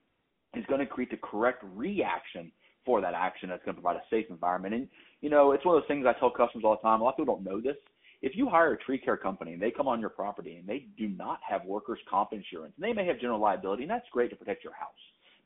is 0.54 0.64
going 0.66 0.80
to 0.80 0.86
create 0.86 1.10
the 1.10 1.18
correct 1.18 1.62
reaction 1.74 2.50
for 2.84 3.00
that 3.00 3.14
action 3.14 3.48
that's 3.48 3.64
going 3.64 3.76
to 3.76 3.82
provide 3.82 3.96
a 3.96 4.04
safe 4.10 4.26
environment. 4.30 4.74
And, 4.74 4.88
you 5.20 5.28
know, 5.28 5.52
it's 5.52 5.64
one 5.64 5.76
of 5.76 5.82
those 5.82 5.88
things 5.88 6.06
I 6.06 6.18
tell 6.18 6.30
customers 6.30 6.64
all 6.64 6.76
the 6.76 6.88
time. 6.88 7.00
A 7.00 7.04
lot 7.04 7.10
of 7.10 7.16
people 7.16 7.34
don't 7.34 7.44
know 7.44 7.60
this. 7.60 7.76
If 8.22 8.34
you 8.34 8.48
hire 8.48 8.72
a 8.72 8.78
tree 8.78 8.98
care 8.98 9.16
company 9.16 9.52
and 9.52 9.62
they 9.62 9.70
come 9.70 9.88
on 9.88 10.00
your 10.00 10.08
property 10.08 10.56
and 10.56 10.66
they 10.66 10.86
do 10.96 11.08
not 11.08 11.40
have 11.48 11.64
workers' 11.64 11.98
comp 12.08 12.32
insurance, 12.32 12.72
and 12.76 12.84
they 12.84 12.94
may 12.94 13.06
have 13.06 13.20
general 13.20 13.40
liability, 13.40 13.82
and 13.82 13.90
that's 13.90 14.06
great 14.10 14.30
to 14.30 14.36
protect 14.36 14.64
your 14.64 14.72
house 14.72 14.94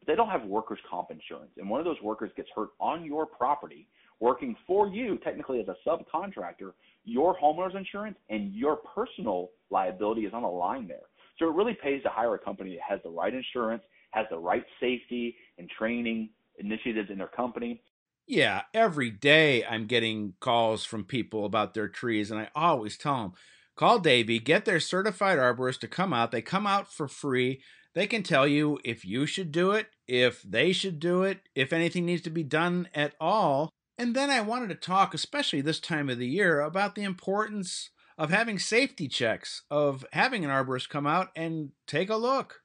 but 0.01 0.11
they 0.11 0.17
don't 0.17 0.31
have 0.31 0.45
workers' 0.45 0.79
comp 0.89 1.11
insurance, 1.11 1.53
and 1.59 1.69
one 1.69 1.79
of 1.79 1.85
those 1.85 2.01
workers 2.03 2.31
gets 2.37 2.49
hurt 2.57 2.71
on 2.81 3.05
your 3.05 3.27
property 3.27 3.87
working 4.19 4.57
for 4.67 4.89
you, 4.89 5.19
technically 5.19 5.61
as 5.61 5.67
a 5.69 5.77
subcontractor, 5.89 6.73
your 7.05 7.37
homeowner's 7.39 7.75
insurance 7.75 8.19
and 8.29 8.53
your 8.55 8.77
personal 8.77 9.51
liability 9.71 10.23
is 10.23 10.35
on 10.35 10.43
the 10.43 10.49
line 10.49 10.87
there. 10.87 11.09
So 11.41 11.49
it 11.49 11.55
really 11.55 11.77
pays 11.83 12.03
to 12.03 12.11
hire 12.11 12.35
a 12.35 12.39
company 12.39 12.77
that 12.77 12.83
has 12.87 13.01
the 13.03 13.11
right 13.11 13.33
insurance, 13.33 13.83
has 14.11 14.27
the 14.31 14.39
right 14.39 14.65
safety 14.79 15.35
and 15.59 15.69
training 15.71 16.29
initiatives 16.59 17.11
in 17.11 17.19
their 17.19 17.29
company. 17.29 17.83
Yeah, 18.27 18.63
every 18.75 19.11
day 19.11 19.65
I'm 19.65 19.87
getting 19.87 20.35
calls 20.39 20.85
from 20.85 21.05
people 21.05 21.47
about 21.47 21.73
their 21.73 21.89
trees, 21.89 22.31
and 22.31 22.39
I 22.39 22.49
always 22.55 22.99
tell 22.99 23.23
them, 23.23 23.33
call 23.75 23.99
Davey, 23.99 24.39
get 24.39 24.67
their 24.67 24.81
certified 24.81 25.39
arborist 25.39 25.81
to 25.81 25.89
come 25.89 26.13
out. 26.13 26.31
They 26.31 26.43
come 26.43 26.67
out 26.67 26.93
for 26.93 27.09
free. 27.09 27.63
They 27.95 28.07
can 28.07 28.23
tell 28.23 28.47
you 28.47 28.79
if 28.85 29.05
you 29.05 29.25
should 29.25 29.51
do 29.51 29.71
it, 29.71 29.89
if 30.07 30.43
they 30.43 30.73
should 30.73 31.01
do 31.01 31.23
it, 31.23 31.49
if 31.55 31.73
anything 31.73 32.05
needs 32.05 32.23
to 32.23 32.31
be 32.31 32.45
done 32.45 32.89
at 32.95 33.15
all. 33.19 33.71
And 33.97 34.15
then 34.15 34.31
I 34.31 34.43
wanted 34.43 34.69
to 34.69 34.75
talk, 34.75 35.15
especially 35.15 35.63
this 35.63 35.81
time 35.81 36.11
of 36.11 36.19
the 36.19 36.29
year, 36.29 36.61
about 36.61 36.95
the 36.95 37.03
importance 37.03 37.91
of 38.21 38.29
having 38.29 38.59
safety 38.59 39.09
checks, 39.09 39.63
of 39.71 40.05
having 40.13 40.45
an 40.45 40.51
arborist 40.51 40.91
come 40.91 41.07
out 41.07 41.29
and 41.35 41.71
take 41.87 42.11
a 42.11 42.17
look. 42.17 42.61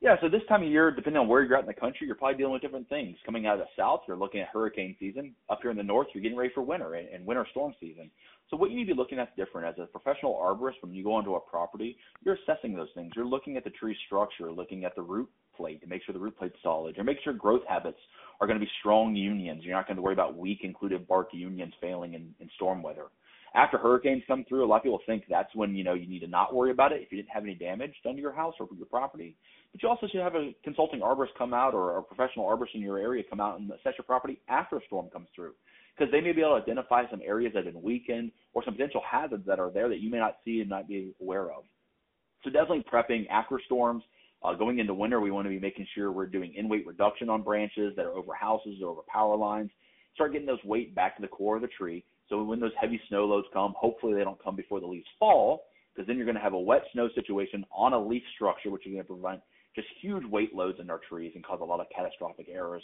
Yeah, 0.00 0.14
so 0.20 0.28
this 0.28 0.42
time 0.48 0.62
of 0.62 0.68
year, 0.68 0.92
depending 0.92 1.20
on 1.20 1.28
where 1.28 1.42
you're 1.42 1.56
at 1.56 1.62
in 1.62 1.66
the 1.66 1.74
country, 1.74 2.06
you're 2.06 2.16
probably 2.16 2.38
dealing 2.38 2.52
with 2.52 2.62
different 2.62 2.88
things. 2.88 3.16
Coming 3.26 3.46
out 3.46 3.54
of 3.54 3.60
the 3.60 3.82
south, 3.82 4.02
you're 4.06 4.16
looking 4.16 4.40
at 4.40 4.48
hurricane 4.52 4.96
season. 5.00 5.34
Up 5.50 5.58
here 5.60 5.72
in 5.72 5.76
the 5.76 5.82
north, 5.82 6.06
you're 6.14 6.22
getting 6.22 6.38
ready 6.38 6.52
for 6.54 6.62
winter 6.62 6.94
and, 6.94 7.08
and 7.08 7.26
winter 7.26 7.44
storm 7.50 7.74
season. 7.80 8.10
So 8.48 8.56
what 8.56 8.70
you 8.70 8.76
need 8.76 8.86
to 8.86 8.94
be 8.94 8.96
looking 8.96 9.18
at 9.18 9.28
is 9.28 9.34
different. 9.36 9.66
As 9.66 9.74
a 9.82 9.86
professional 9.86 10.34
arborist, 10.34 10.82
when 10.82 10.92
you 10.92 11.02
go 11.02 11.14
onto 11.14 11.34
a 11.34 11.40
property, 11.40 11.96
you're 12.24 12.36
assessing 12.46 12.74
those 12.74 12.88
things. 12.94 13.12
You're 13.16 13.26
looking 13.26 13.56
at 13.56 13.64
the 13.64 13.70
tree 13.70 13.96
structure, 14.06 14.52
looking 14.52 14.84
at 14.84 14.94
the 14.94 15.02
root 15.02 15.28
plate 15.56 15.80
to 15.82 15.88
make 15.88 16.02
sure 16.04 16.12
the 16.12 16.20
root 16.20 16.38
plate's 16.38 16.56
solid. 16.62 16.96
You're 16.96 17.04
making 17.04 17.22
sure 17.24 17.32
growth 17.32 17.62
habits 17.68 17.98
are 18.40 18.46
going 18.46 18.58
to 18.58 18.64
be 18.64 18.70
strong 18.80 19.16
unions. 19.16 19.64
You're 19.64 19.76
not 19.76 19.86
going 19.88 19.96
to 19.96 20.02
worry 20.02 20.14
about 20.14 20.36
weak 20.36 20.60
included 20.62 21.08
bark 21.08 21.28
unions 21.32 21.74
failing 21.80 22.14
in, 22.14 22.34
in 22.40 22.48
storm 22.54 22.82
weather. 22.82 23.06
After 23.54 23.76
hurricanes 23.76 24.22
come 24.26 24.44
through, 24.48 24.64
a 24.64 24.66
lot 24.66 24.78
of 24.78 24.82
people 24.82 25.00
think 25.04 25.24
that's 25.28 25.54
when 25.54 25.74
you 25.74 25.84
know 25.84 25.92
you 25.92 26.08
need 26.08 26.20
to 26.20 26.26
not 26.26 26.54
worry 26.54 26.70
about 26.70 26.92
it 26.92 27.02
if 27.02 27.12
you 27.12 27.18
didn't 27.18 27.30
have 27.30 27.42
any 27.42 27.54
damage 27.54 27.92
done 28.02 28.14
to 28.14 28.20
your 28.20 28.32
house 28.32 28.54
or 28.58 28.66
your 28.74 28.86
property. 28.86 29.36
But 29.72 29.82
you 29.82 29.88
also 29.88 30.06
should 30.06 30.22
have 30.22 30.34
a 30.34 30.54
consulting 30.64 31.00
arborist 31.00 31.34
come 31.36 31.52
out 31.52 31.74
or 31.74 31.98
a 31.98 32.02
professional 32.02 32.46
arborist 32.46 32.74
in 32.74 32.80
your 32.80 32.98
area 32.98 33.22
come 33.28 33.40
out 33.40 33.60
and 33.60 33.70
assess 33.70 33.92
your 33.98 34.06
property 34.06 34.40
after 34.48 34.78
a 34.78 34.80
storm 34.86 35.10
comes 35.10 35.28
through. 35.34 35.52
Because 35.96 36.10
they 36.10 36.22
may 36.22 36.32
be 36.32 36.40
able 36.40 36.56
to 36.56 36.62
identify 36.62 37.04
some 37.10 37.20
areas 37.22 37.52
that 37.52 37.66
have 37.66 37.74
been 37.74 37.82
weakened 37.82 38.32
or 38.54 38.64
some 38.64 38.74
potential 38.74 39.02
hazards 39.08 39.44
that 39.46 39.60
are 39.60 39.70
there 39.70 39.90
that 39.90 40.00
you 40.00 40.10
may 40.10 40.18
not 40.18 40.38
see 40.44 40.60
and 40.60 40.70
not 40.70 40.88
be 40.88 41.12
aware 41.20 41.50
of. 41.52 41.64
So 42.44 42.50
definitely 42.50 42.84
prepping 42.90 43.28
after 43.28 43.60
storms. 43.66 44.02
Uh, 44.42 44.54
going 44.54 44.78
into 44.78 44.94
winter, 44.94 45.20
we 45.20 45.30
want 45.30 45.44
to 45.44 45.50
be 45.50 45.60
making 45.60 45.86
sure 45.94 46.10
we're 46.10 46.26
doing 46.26 46.54
in 46.56 46.68
weight 46.68 46.86
reduction 46.86 47.28
on 47.28 47.42
branches 47.42 47.94
that 47.96 48.06
are 48.06 48.12
over 48.12 48.34
houses 48.34 48.78
or 48.82 48.88
over 48.88 49.02
power 49.06 49.36
lines. 49.36 49.70
Start 50.14 50.32
getting 50.32 50.46
those 50.46 50.64
weight 50.64 50.94
back 50.94 51.16
to 51.16 51.22
the 51.22 51.28
core 51.28 51.56
of 51.56 51.62
the 51.62 51.68
tree. 51.68 52.04
So 52.32 52.42
when 52.42 52.60
those 52.60 52.72
heavy 52.80 52.98
snow 53.08 53.26
loads 53.26 53.46
come, 53.52 53.74
hopefully 53.76 54.14
they 54.14 54.24
don't 54.24 54.42
come 54.42 54.56
before 54.56 54.80
the 54.80 54.86
leaves 54.86 55.04
fall, 55.18 55.64
because 55.94 56.06
then 56.06 56.16
you're 56.16 56.24
going 56.24 56.36
to 56.36 56.40
have 56.40 56.54
a 56.54 56.58
wet 56.58 56.80
snow 56.94 57.10
situation 57.14 57.62
on 57.70 57.92
a 57.92 57.98
leaf 58.02 58.22
structure, 58.34 58.70
which 58.70 58.86
is 58.86 58.92
going 58.92 59.04
to 59.04 59.12
prevent 59.12 59.40
just 59.76 59.86
huge 60.00 60.24
weight 60.24 60.54
loads 60.54 60.78
in 60.80 60.88
our 60.88 61.00
trees 61.10 61.32
and 61.34 61.44
cause 61.44 61.58
a 61.60 61.64
lot 61.64 61.78
of 61.78 61.86
catastrophic 61.94 62.46
errors 62.50 62.82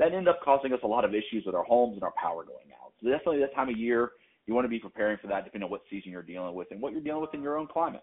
that 0.00 0.12
end 0.12 0.28
up 0.28 0.40
causing 0.42 0.72
us 0.72 0.80
a 0.82 0.88
lot 0.88 1.04
of 1.04 1.14
issues 1.14 1.44
with 1.46 1.54
our 1.54 1.62
homes 1.62 1.94
and 1.94 2.02
our 2.02 2.12
power 2.20 2.42
going 2.42 2.72
out. 2.82 2.92
So 3.00 3.08
definitely 3.08 3.38
that 3.40 3.54
time 3.54 3.68
of 3.68 3.76
year, 3.76 4.10
you 4.46 4.54
want 4.54 4.64
to 4.64 4.68
be 4.68 4.80
preparing 4.80 5.18
for 5.18 5.28
that 5.28 5.44
depending 5.44 5.66
on 5.66 5.70
what 5.70 5.82
season 5.88 6.10
you're 6.10 6.22
dealing 6.22 6.56
with 6.56 6.68
and 6.72 6.80
what 6.80 6.92
you're 6.92 7.00
dealing 7.00 7.20
with 7.20 7.32
in 7.32 7.42
your 7.42 7.58
own 7.58 7.68
climate. 7.68 8.02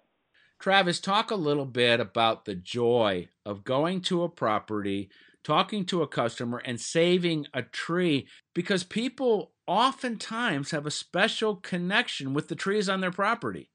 Travis, 0.58 1.02
talk 1.02 1.32
a 1.32 1.36
little 1.36 1.66
bit 1.66 2.00
about 2.00 2.46
the 2.46 2.56
joy 2.56 3.28
of 3.46 3.66
going 3.66 4.00
to 4.02 4.24
a 4.24 4.30
property, 4.30 5.10
talking 5.44 5.86
to 5.86 6.02
a 6.02 6.08
customer, 6.08 6.62
and 6.64 6.80
saving 6.80 7.48
a 7.54 7.62
tree 7.62 8.26
because 8.54 8.86
people 8.86 9.52
oftentimes 9.68 10.72
have 10.72 10.86
a 10.86 10.92
special 10.92 11.56
connection 11.56 12.34
with 12.34 12.48
the 12.48 12.56
trees 12.56 12.90
on 12.90 13.02
their 13.02 13.12
property. 13.12 13.70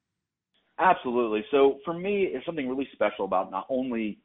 Absolutely. 0.78 1.44
So 1.50 1.78
for 1.84 1.94
me, 1.94 2.28
it's 2.32 2.44
something 2.44 2.68
really 2.68 2.88
special 2.92 3.24
about 3.24 3.50
not 3.50 3.66
only 3.68 4.18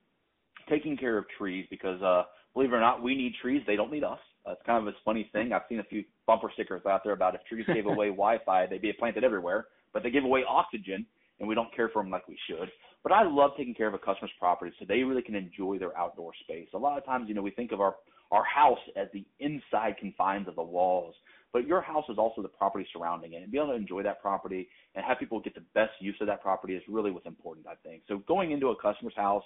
taking 0.69 0.97
care 0.97 1.17
of 1.17 1.25
trees 1.37 1.67
because, 1.69 2.01
uh, 2.01 2.23
believe 2.53 2.71
it 2.71 2.75
or 2.75 2.79
not, 2.79 3.03
we 3.03 3.15
need 3.15 3.33
trees. 3.41 3.61
They 3.67 3.75
don't 3.75 3.91
need 3.91 4.03
us. 4.03 4.19
Uh, 4.45 4.51
it's 4.51 4.61
kind 4.65 4.87
of 4.87 4.93
a 4.93 4.97
funny 5.03 5.29
thing. 5.33 5.51
I've 5.53 5.63
seen 5.69 5.79
a 5.79 5.83
few 5.83 6.03
bumper 6.25 6.49
stickers 6.53 6.81
out 6.85 7.03
there 7.03 7.13
about 7.13 7.35
if 7.35 7.41
trees 7.45 7.65
gave 7.67 7.85
away 7.85 8.07
Wi-Fi, 8.07 8.67
they'd 8.67 8.81
be 8.81 8.93
planted 8.93 9.23
everywhere, 9.23 9.67
but 9.93 10.03
they 10.03 10.09
give 10.09 10.23
away 10.23 10.43
oxygen, 10.47 11.05
and 11.39 11.47
we 11.47 11.53
don't 11.53 11.73
care 11.75 11.89
for 11.89 12.01
them 12.01 12.11
like 12.11 12.27
we 12.27 12.37
should. 12.49 12.69
But 13.03 13.11
I 13.11 13.23
love 13.23 13.51
taking 13.57 13.75
care 13.75 13.87
of 13.87 13.93
a 13.93 13.99
customer's 13.99 14.31
property 14.39 14.71
so 14.79 14.85
they 14.87 15.03
really 15.03 15.21
can 15.21 15.35
enjoy 15.35 15.77
their 15.77 15.97
outdoor 15.97 16.31
space. 16.43 16.67
A 16.73 16.77
lot 16.77 16.97
of 16.97 17.05
times, 17.05 17.27
you 17.27 17.35
know, 17.35 17.41
we 17.41 17.51
think 17.51 17.71
of 17.71 17.81
our 17.81 17.95
our 18.31 18.43
house 18.43 18.79
as 18.97 19.07
the 19.13 19.25
inside 19.39 19.95
confines 19.97 20.49
of 20.49 20.55
the 20.55 20.63
walls, 20.63 21.15
but 21.53 21.67
your 21.67 21.81
house 21.81 22.05
is 22.09 22.17
also 22.17 22.41
the 22.41 22.47
property 22.47 22.87
surrounding 22.93 23.33
it. 23.33 23.43
And 23.43 23.51
being 23.51 23.63
able 23.63 23.73
to 23.73 23.79
enjoy 23.79 24.03
that 24.03 24.21
property 24.21 24.67
and 24.95 25.05
have 25.05 25.19
people 25.19 25.39
get 25.39 25.55
the 25.55 25.63
best 25.73 25.91
use 25.99 26.15
of 26.21 26.27
that 26.27 26.41
property 26.41 26.75
is 26.75 26.83
really 26.87 27.11
what's 27.11 27.25
important, 27.25 27.67
I 27.67 27.75
think. 27.87 28.03
So 28.07 28.19
going 28.27 28.51
into 28.51 28.67
a 28.69 28.75
customer's 28.75 29.15
house, 29.15 29.43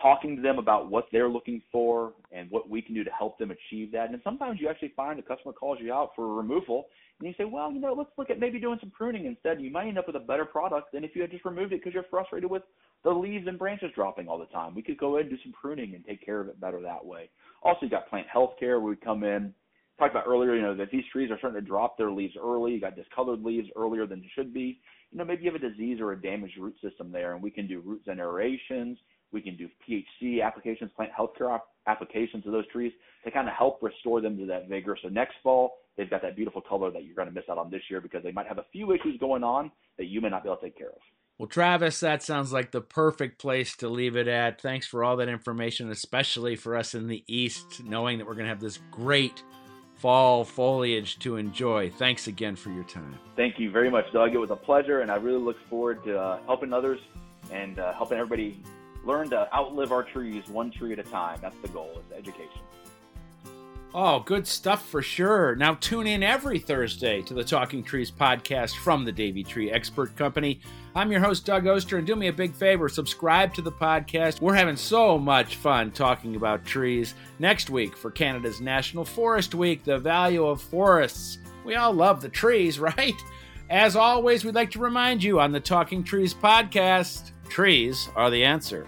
talking 0.00 0.36
to 0.36 0.42
them 0.42 0.58
about 0.58 0.90
what 0.90 1.06
they're 1.10 1.28
looking 1.28 1.62
for 1.72 2.12
and 2.30 2.50
what 2.50 2.68
we 2.68 2.82
can 2.82 2.94
do 2.94 3.02
to 3.02 3.10
help 3.10 3.38
them 3.38 3.50
achieve 3.50 3.92
that. 3.92 4.10
And 4.10 4.20
sometimes 4.22 4.60
you 4.60 4.68
actually 4.68 4.92
find 4.94 5.18
a 5.18 5.22
customer 5.22 5.52
calls 5.52 5.78
you 5.80 5.92
out 5.92 6.10
for 6.14 6.24
a 6.24 6.34
removal 6.34 6.86
and 7.18 7.26
you 7.26 7.34
say, 7.38 7.44
well, 7.44 7.72
you 7.72 7.80
know, 7.80 7.94
let's 7.94 8.10
look 8.18 8.28
at 8.28 8.38
maybe 8.38 8.60
doing 8.60 8.78
some 8.80 8.90
pruning 8.90 9.24
instead. 9.24 9.60
You 9.60 9.70
might 9.70 9.88
end 9.88 9.98
up 9.98 10.06
with 10.06 10.16
a 10.16 10.20
better 10.20 10.44
product 10.44 10.92
than 10.92 11.02
if 11.02 11.12
you 11.14 11.22
had 11.22 11.30
just 11.30 11.46
removed 11.46 11.72
it 11.72 11.80
because 11.80 11.94
you're 11.94 12.04
frustrated 12.10 12.50
with 12.50 12.62
the 13.04 13.10
leaves 13.10 13.46
and 13.46 13.58
branches 13.58 13.90
dropping 13.94 14.28
all 14.28 14.38
the 14.38 14.46
time. 14.46 14.74
We 14.74 14.82
could 14.82 14.98
go 14.98 15.16
ahead 15.16 15.30
and 15.30 15.36
do 15.36 15.42
some 15.42 15.52
pruning 15.52 15.94
and 15.94 16.04
take 16.04 16.24
care 16.24 16.40
of 16.40 16.48
it 16.48 16.60
better 16.60 16.80
that 16.82 17.04
way. 17.04 17.30
Also, 17.62 17.80
you 17.82 17.88
got 17.88 18.10
plant 18.10 18.26
health 18.30 18.54
care 18.60 18.80
where 18.80 18.90
we 18.90 18.96
come 18.96 19.24
in. 19.24 19.54
Talked 19.98 20.14
about 20.14 20.26
earlier, 20.26 20.54
you 20.54 20.62
know, 20.62 20.76
that 20.76 20.90
these 20.90 21.04
trees 21.10 21.30
are 21.30 21.38
starting 21.38 21.60
to 21.60 21.66
drop 21.66 21.96
their 21.96 22.10
leaves 22.10 22.34
early. 22.40 22.72
You 22.72 22.80
got 22.80 22.96
discolored 22.96 23.42
leaves 23.42 23.68
earlier 23.76 24.06
than 24.06 24.20
they 24.20 24.30
should 24.34 24.52
be. 24.52 24.80
You 25.10 25.18
know, 25.18 25.24
maybe 25.24 25.44
you 25.44 25.52
have 25.52 25.62
a 25.62 25.70
disease 25.70 26.00
or 26.00 26.12
a 26.12 26.20
damaged 26.20 26.58
root 26.58 26.74
system 26.82 27.12
there, 27.12 27.32
and 27.32 27.42
we 27.42 27.50
can 27.50 27.66
do 27.66 27.80
root 27.80 28.04
generations 28.04 28.98
we 29.32 29.40
can 29.40 29.56
do 29.56 29.68
PHC 29.88 30.42
applications, 30.42 30.90
plant 30.96 31.12
healthcare 31.18 31.58
applications 31.86 32.44
to 32.44 32.50
those 32.50 32.66
trees 32.68 32.92
to 33.24 33.30
kind 33.30 33.48
of 33.48 33.54
help 33.54 33.82
restore 33.82 34.20
them 34.20 34.36
to 34.38 34.46
that 34.46 34.68
vigor. 34.68 34.96
So 35.02 35.08
next 35.08 35.34
fall, 35.42 35.78
they've 35.96 36.08
got 36.08 36.22
that 36.22 36.36
beautiful 36.36 36.60
color 36.60 36.90
that 36.90 37.04
you're 37.04 37.14
going 37.14 37.28
to 37.28 37.34
miss 37.34 37.44
out 37.50 37.58
on 37.58 37.70
this 37.70 37.82
year 37.90 38.00
because 38.00 38.22
they 38.22 38.32
might 38.32 38.46
have 38.46 38.58
a 38.58 38.66
few 38.72 38.92
issues 38.92 39.18
going 39.18 39.44
on 39.44 39.70
that 39.98 40.06
you 40.06 40.20
may 40.20 40.28
not 40.28 40.42
be 40.42 40.48
able 40.48 40.56
to 40.56 40.66
take 40.66 40.78
care 40.78 40.88
of. 40.88 40.98
Well, 41.38 41.48
Travis, 41.48 42.00
that 42.00 42.22
sounds 42.22 42.50
like 42.50 42.70
the 42.70 42.80
perfect 42.80 43.38
place 43.38 43.76
to 43.76 43.90
leave 43.90 44.16
it 44.16 44.26
at. 44.26 44.60
Thanks 44.60 44.86
for 44.86 45.04
all 45.04 45.18
that 45.18 45.28
information, 45.28 45.90
especially 45.90 46.56
for 46.56 46.74
us 46.74 46.94
in 46.94 47.08
the 47.08 47.22
East, 47.26 47.84
knowing 47.84 48.16
that 48.18 48.26
we're 48.26 48.34
going 48.34 48.46
to 48.46 48.50
have 48.50 48.60
this 48.60 48.78
great 48.90 49.42
fall 49.96 50.44
foliage 50.44 51.18
to 51.20 51.36
enjoy. 51.36 51.90
Thanks 51.90 52.26
again 52.26 52.56
for 52.56 52.70
your 52.70 52.84
time. 52.84 53.18
Thank 53.34 53.58
you 53.58 53.70
very 53.70 53.90
much, 53.90 54.12
Doug. 54.12 54.34
It 54.34 54.38
was 54.38 54.50
a 54.50 54.56
pleasure, 54.56 55.00
and 55.00 55.10
I 55.10 55.16
really 55.16 55.42
look 55.42 55.56
forward 55.68 56.04
to 56.04 56.18
uh, 56.18 56.38
helping 56.46 56.72
others 56.72 57.00
and 57.50 57.78
uh, 57.78 57.92
helping 57.94 58.18
everybody 58.18 58.62
learn 59.04 59.30
to 59.30 59.52
outlive 59.54 59.92
our 59.92 60.02
trees 60.02 60.48
one 60.48 60.70
tree 60.70 60.92
at 60.92 60.98
a 60.98 61.04
time. 61.04 61.38
That's 61.40 61.56
the 61.62 61.68
goal, 61.68 61.90
is 61.98 62.16
education. 62.16 62.60
Oh, 63.98 64.20
good 64.20 64.46
stuff 64.46 64.86
for 64.86 65.00
sure. 65.00 65.56
Now 65.56 65.72
tune 65.72 66.06
in 66.06 66.22
every 66.22 66.58
Thursday 66.58 67.22
to 67.22 67.32
the 67.32 67.42
Talking 67.42 67.82
Trees 67.82 68.10
podcast 68.10 68.76
from 68.76 69.06
the 69.06 69.10
Davey 69.10 69.42
Tree 69.42 69.72
Expert 69.72 70.14
Company. 70.16 70.60
I'm 70.94 71.10
your 71.10 71.22
host, 71.22 71.46
Doug 71.46 71.66
Oster, 71.66 71.96
and 71.96 72.06
do 72.06 72.14
me 72.14 72.26
a 72.26 72.32
big 72.32 72.52
favor 72.52 72.90
subscribe 72.90 73.54
to 73.54 73.62
the 73.62 73.72
podcast. 73.72 74.42
We're 74.42 74.52
having 74.52 74.76
so 74.76 75.16
much 75.16 75.56
fun 75.56 75.92
talking 75.92 76.36
about 76.36 76.66
trees. 76.66 77.14
Next 77.38 77.70
week, 77.70 77.96
for 77.96 78.10
Canada's 78.10 78.60
National 78.60 79.02
Forest 79.02 79.54
Week, 79.54 79.82
the 79.82 79.98
value 79.98 80.44
of 80.44 80.60
forests. 80.60 81.38
We 81.64 81.76
all 81.76 81.94
love 81.94 82.20
the 82.20 82.28
trees, 82.28 82.78
right? 82.98 83.16
As 83.70 83.96
always, 83.96 84.44
we'd 84.44 84.54
like 84.54 84.72
to 84.72 84.78
remind 84.78 85.24
you 85.24 85.40
on 85.40 85.52
the 85.52 85.60
Talking 85.60 86.04
Trees 86.04 86.34
podcast 86.34 87.30
trees 87.48 88.10
are 88.14 88.28
the 88.28 88.44
answer. 88.44 88.86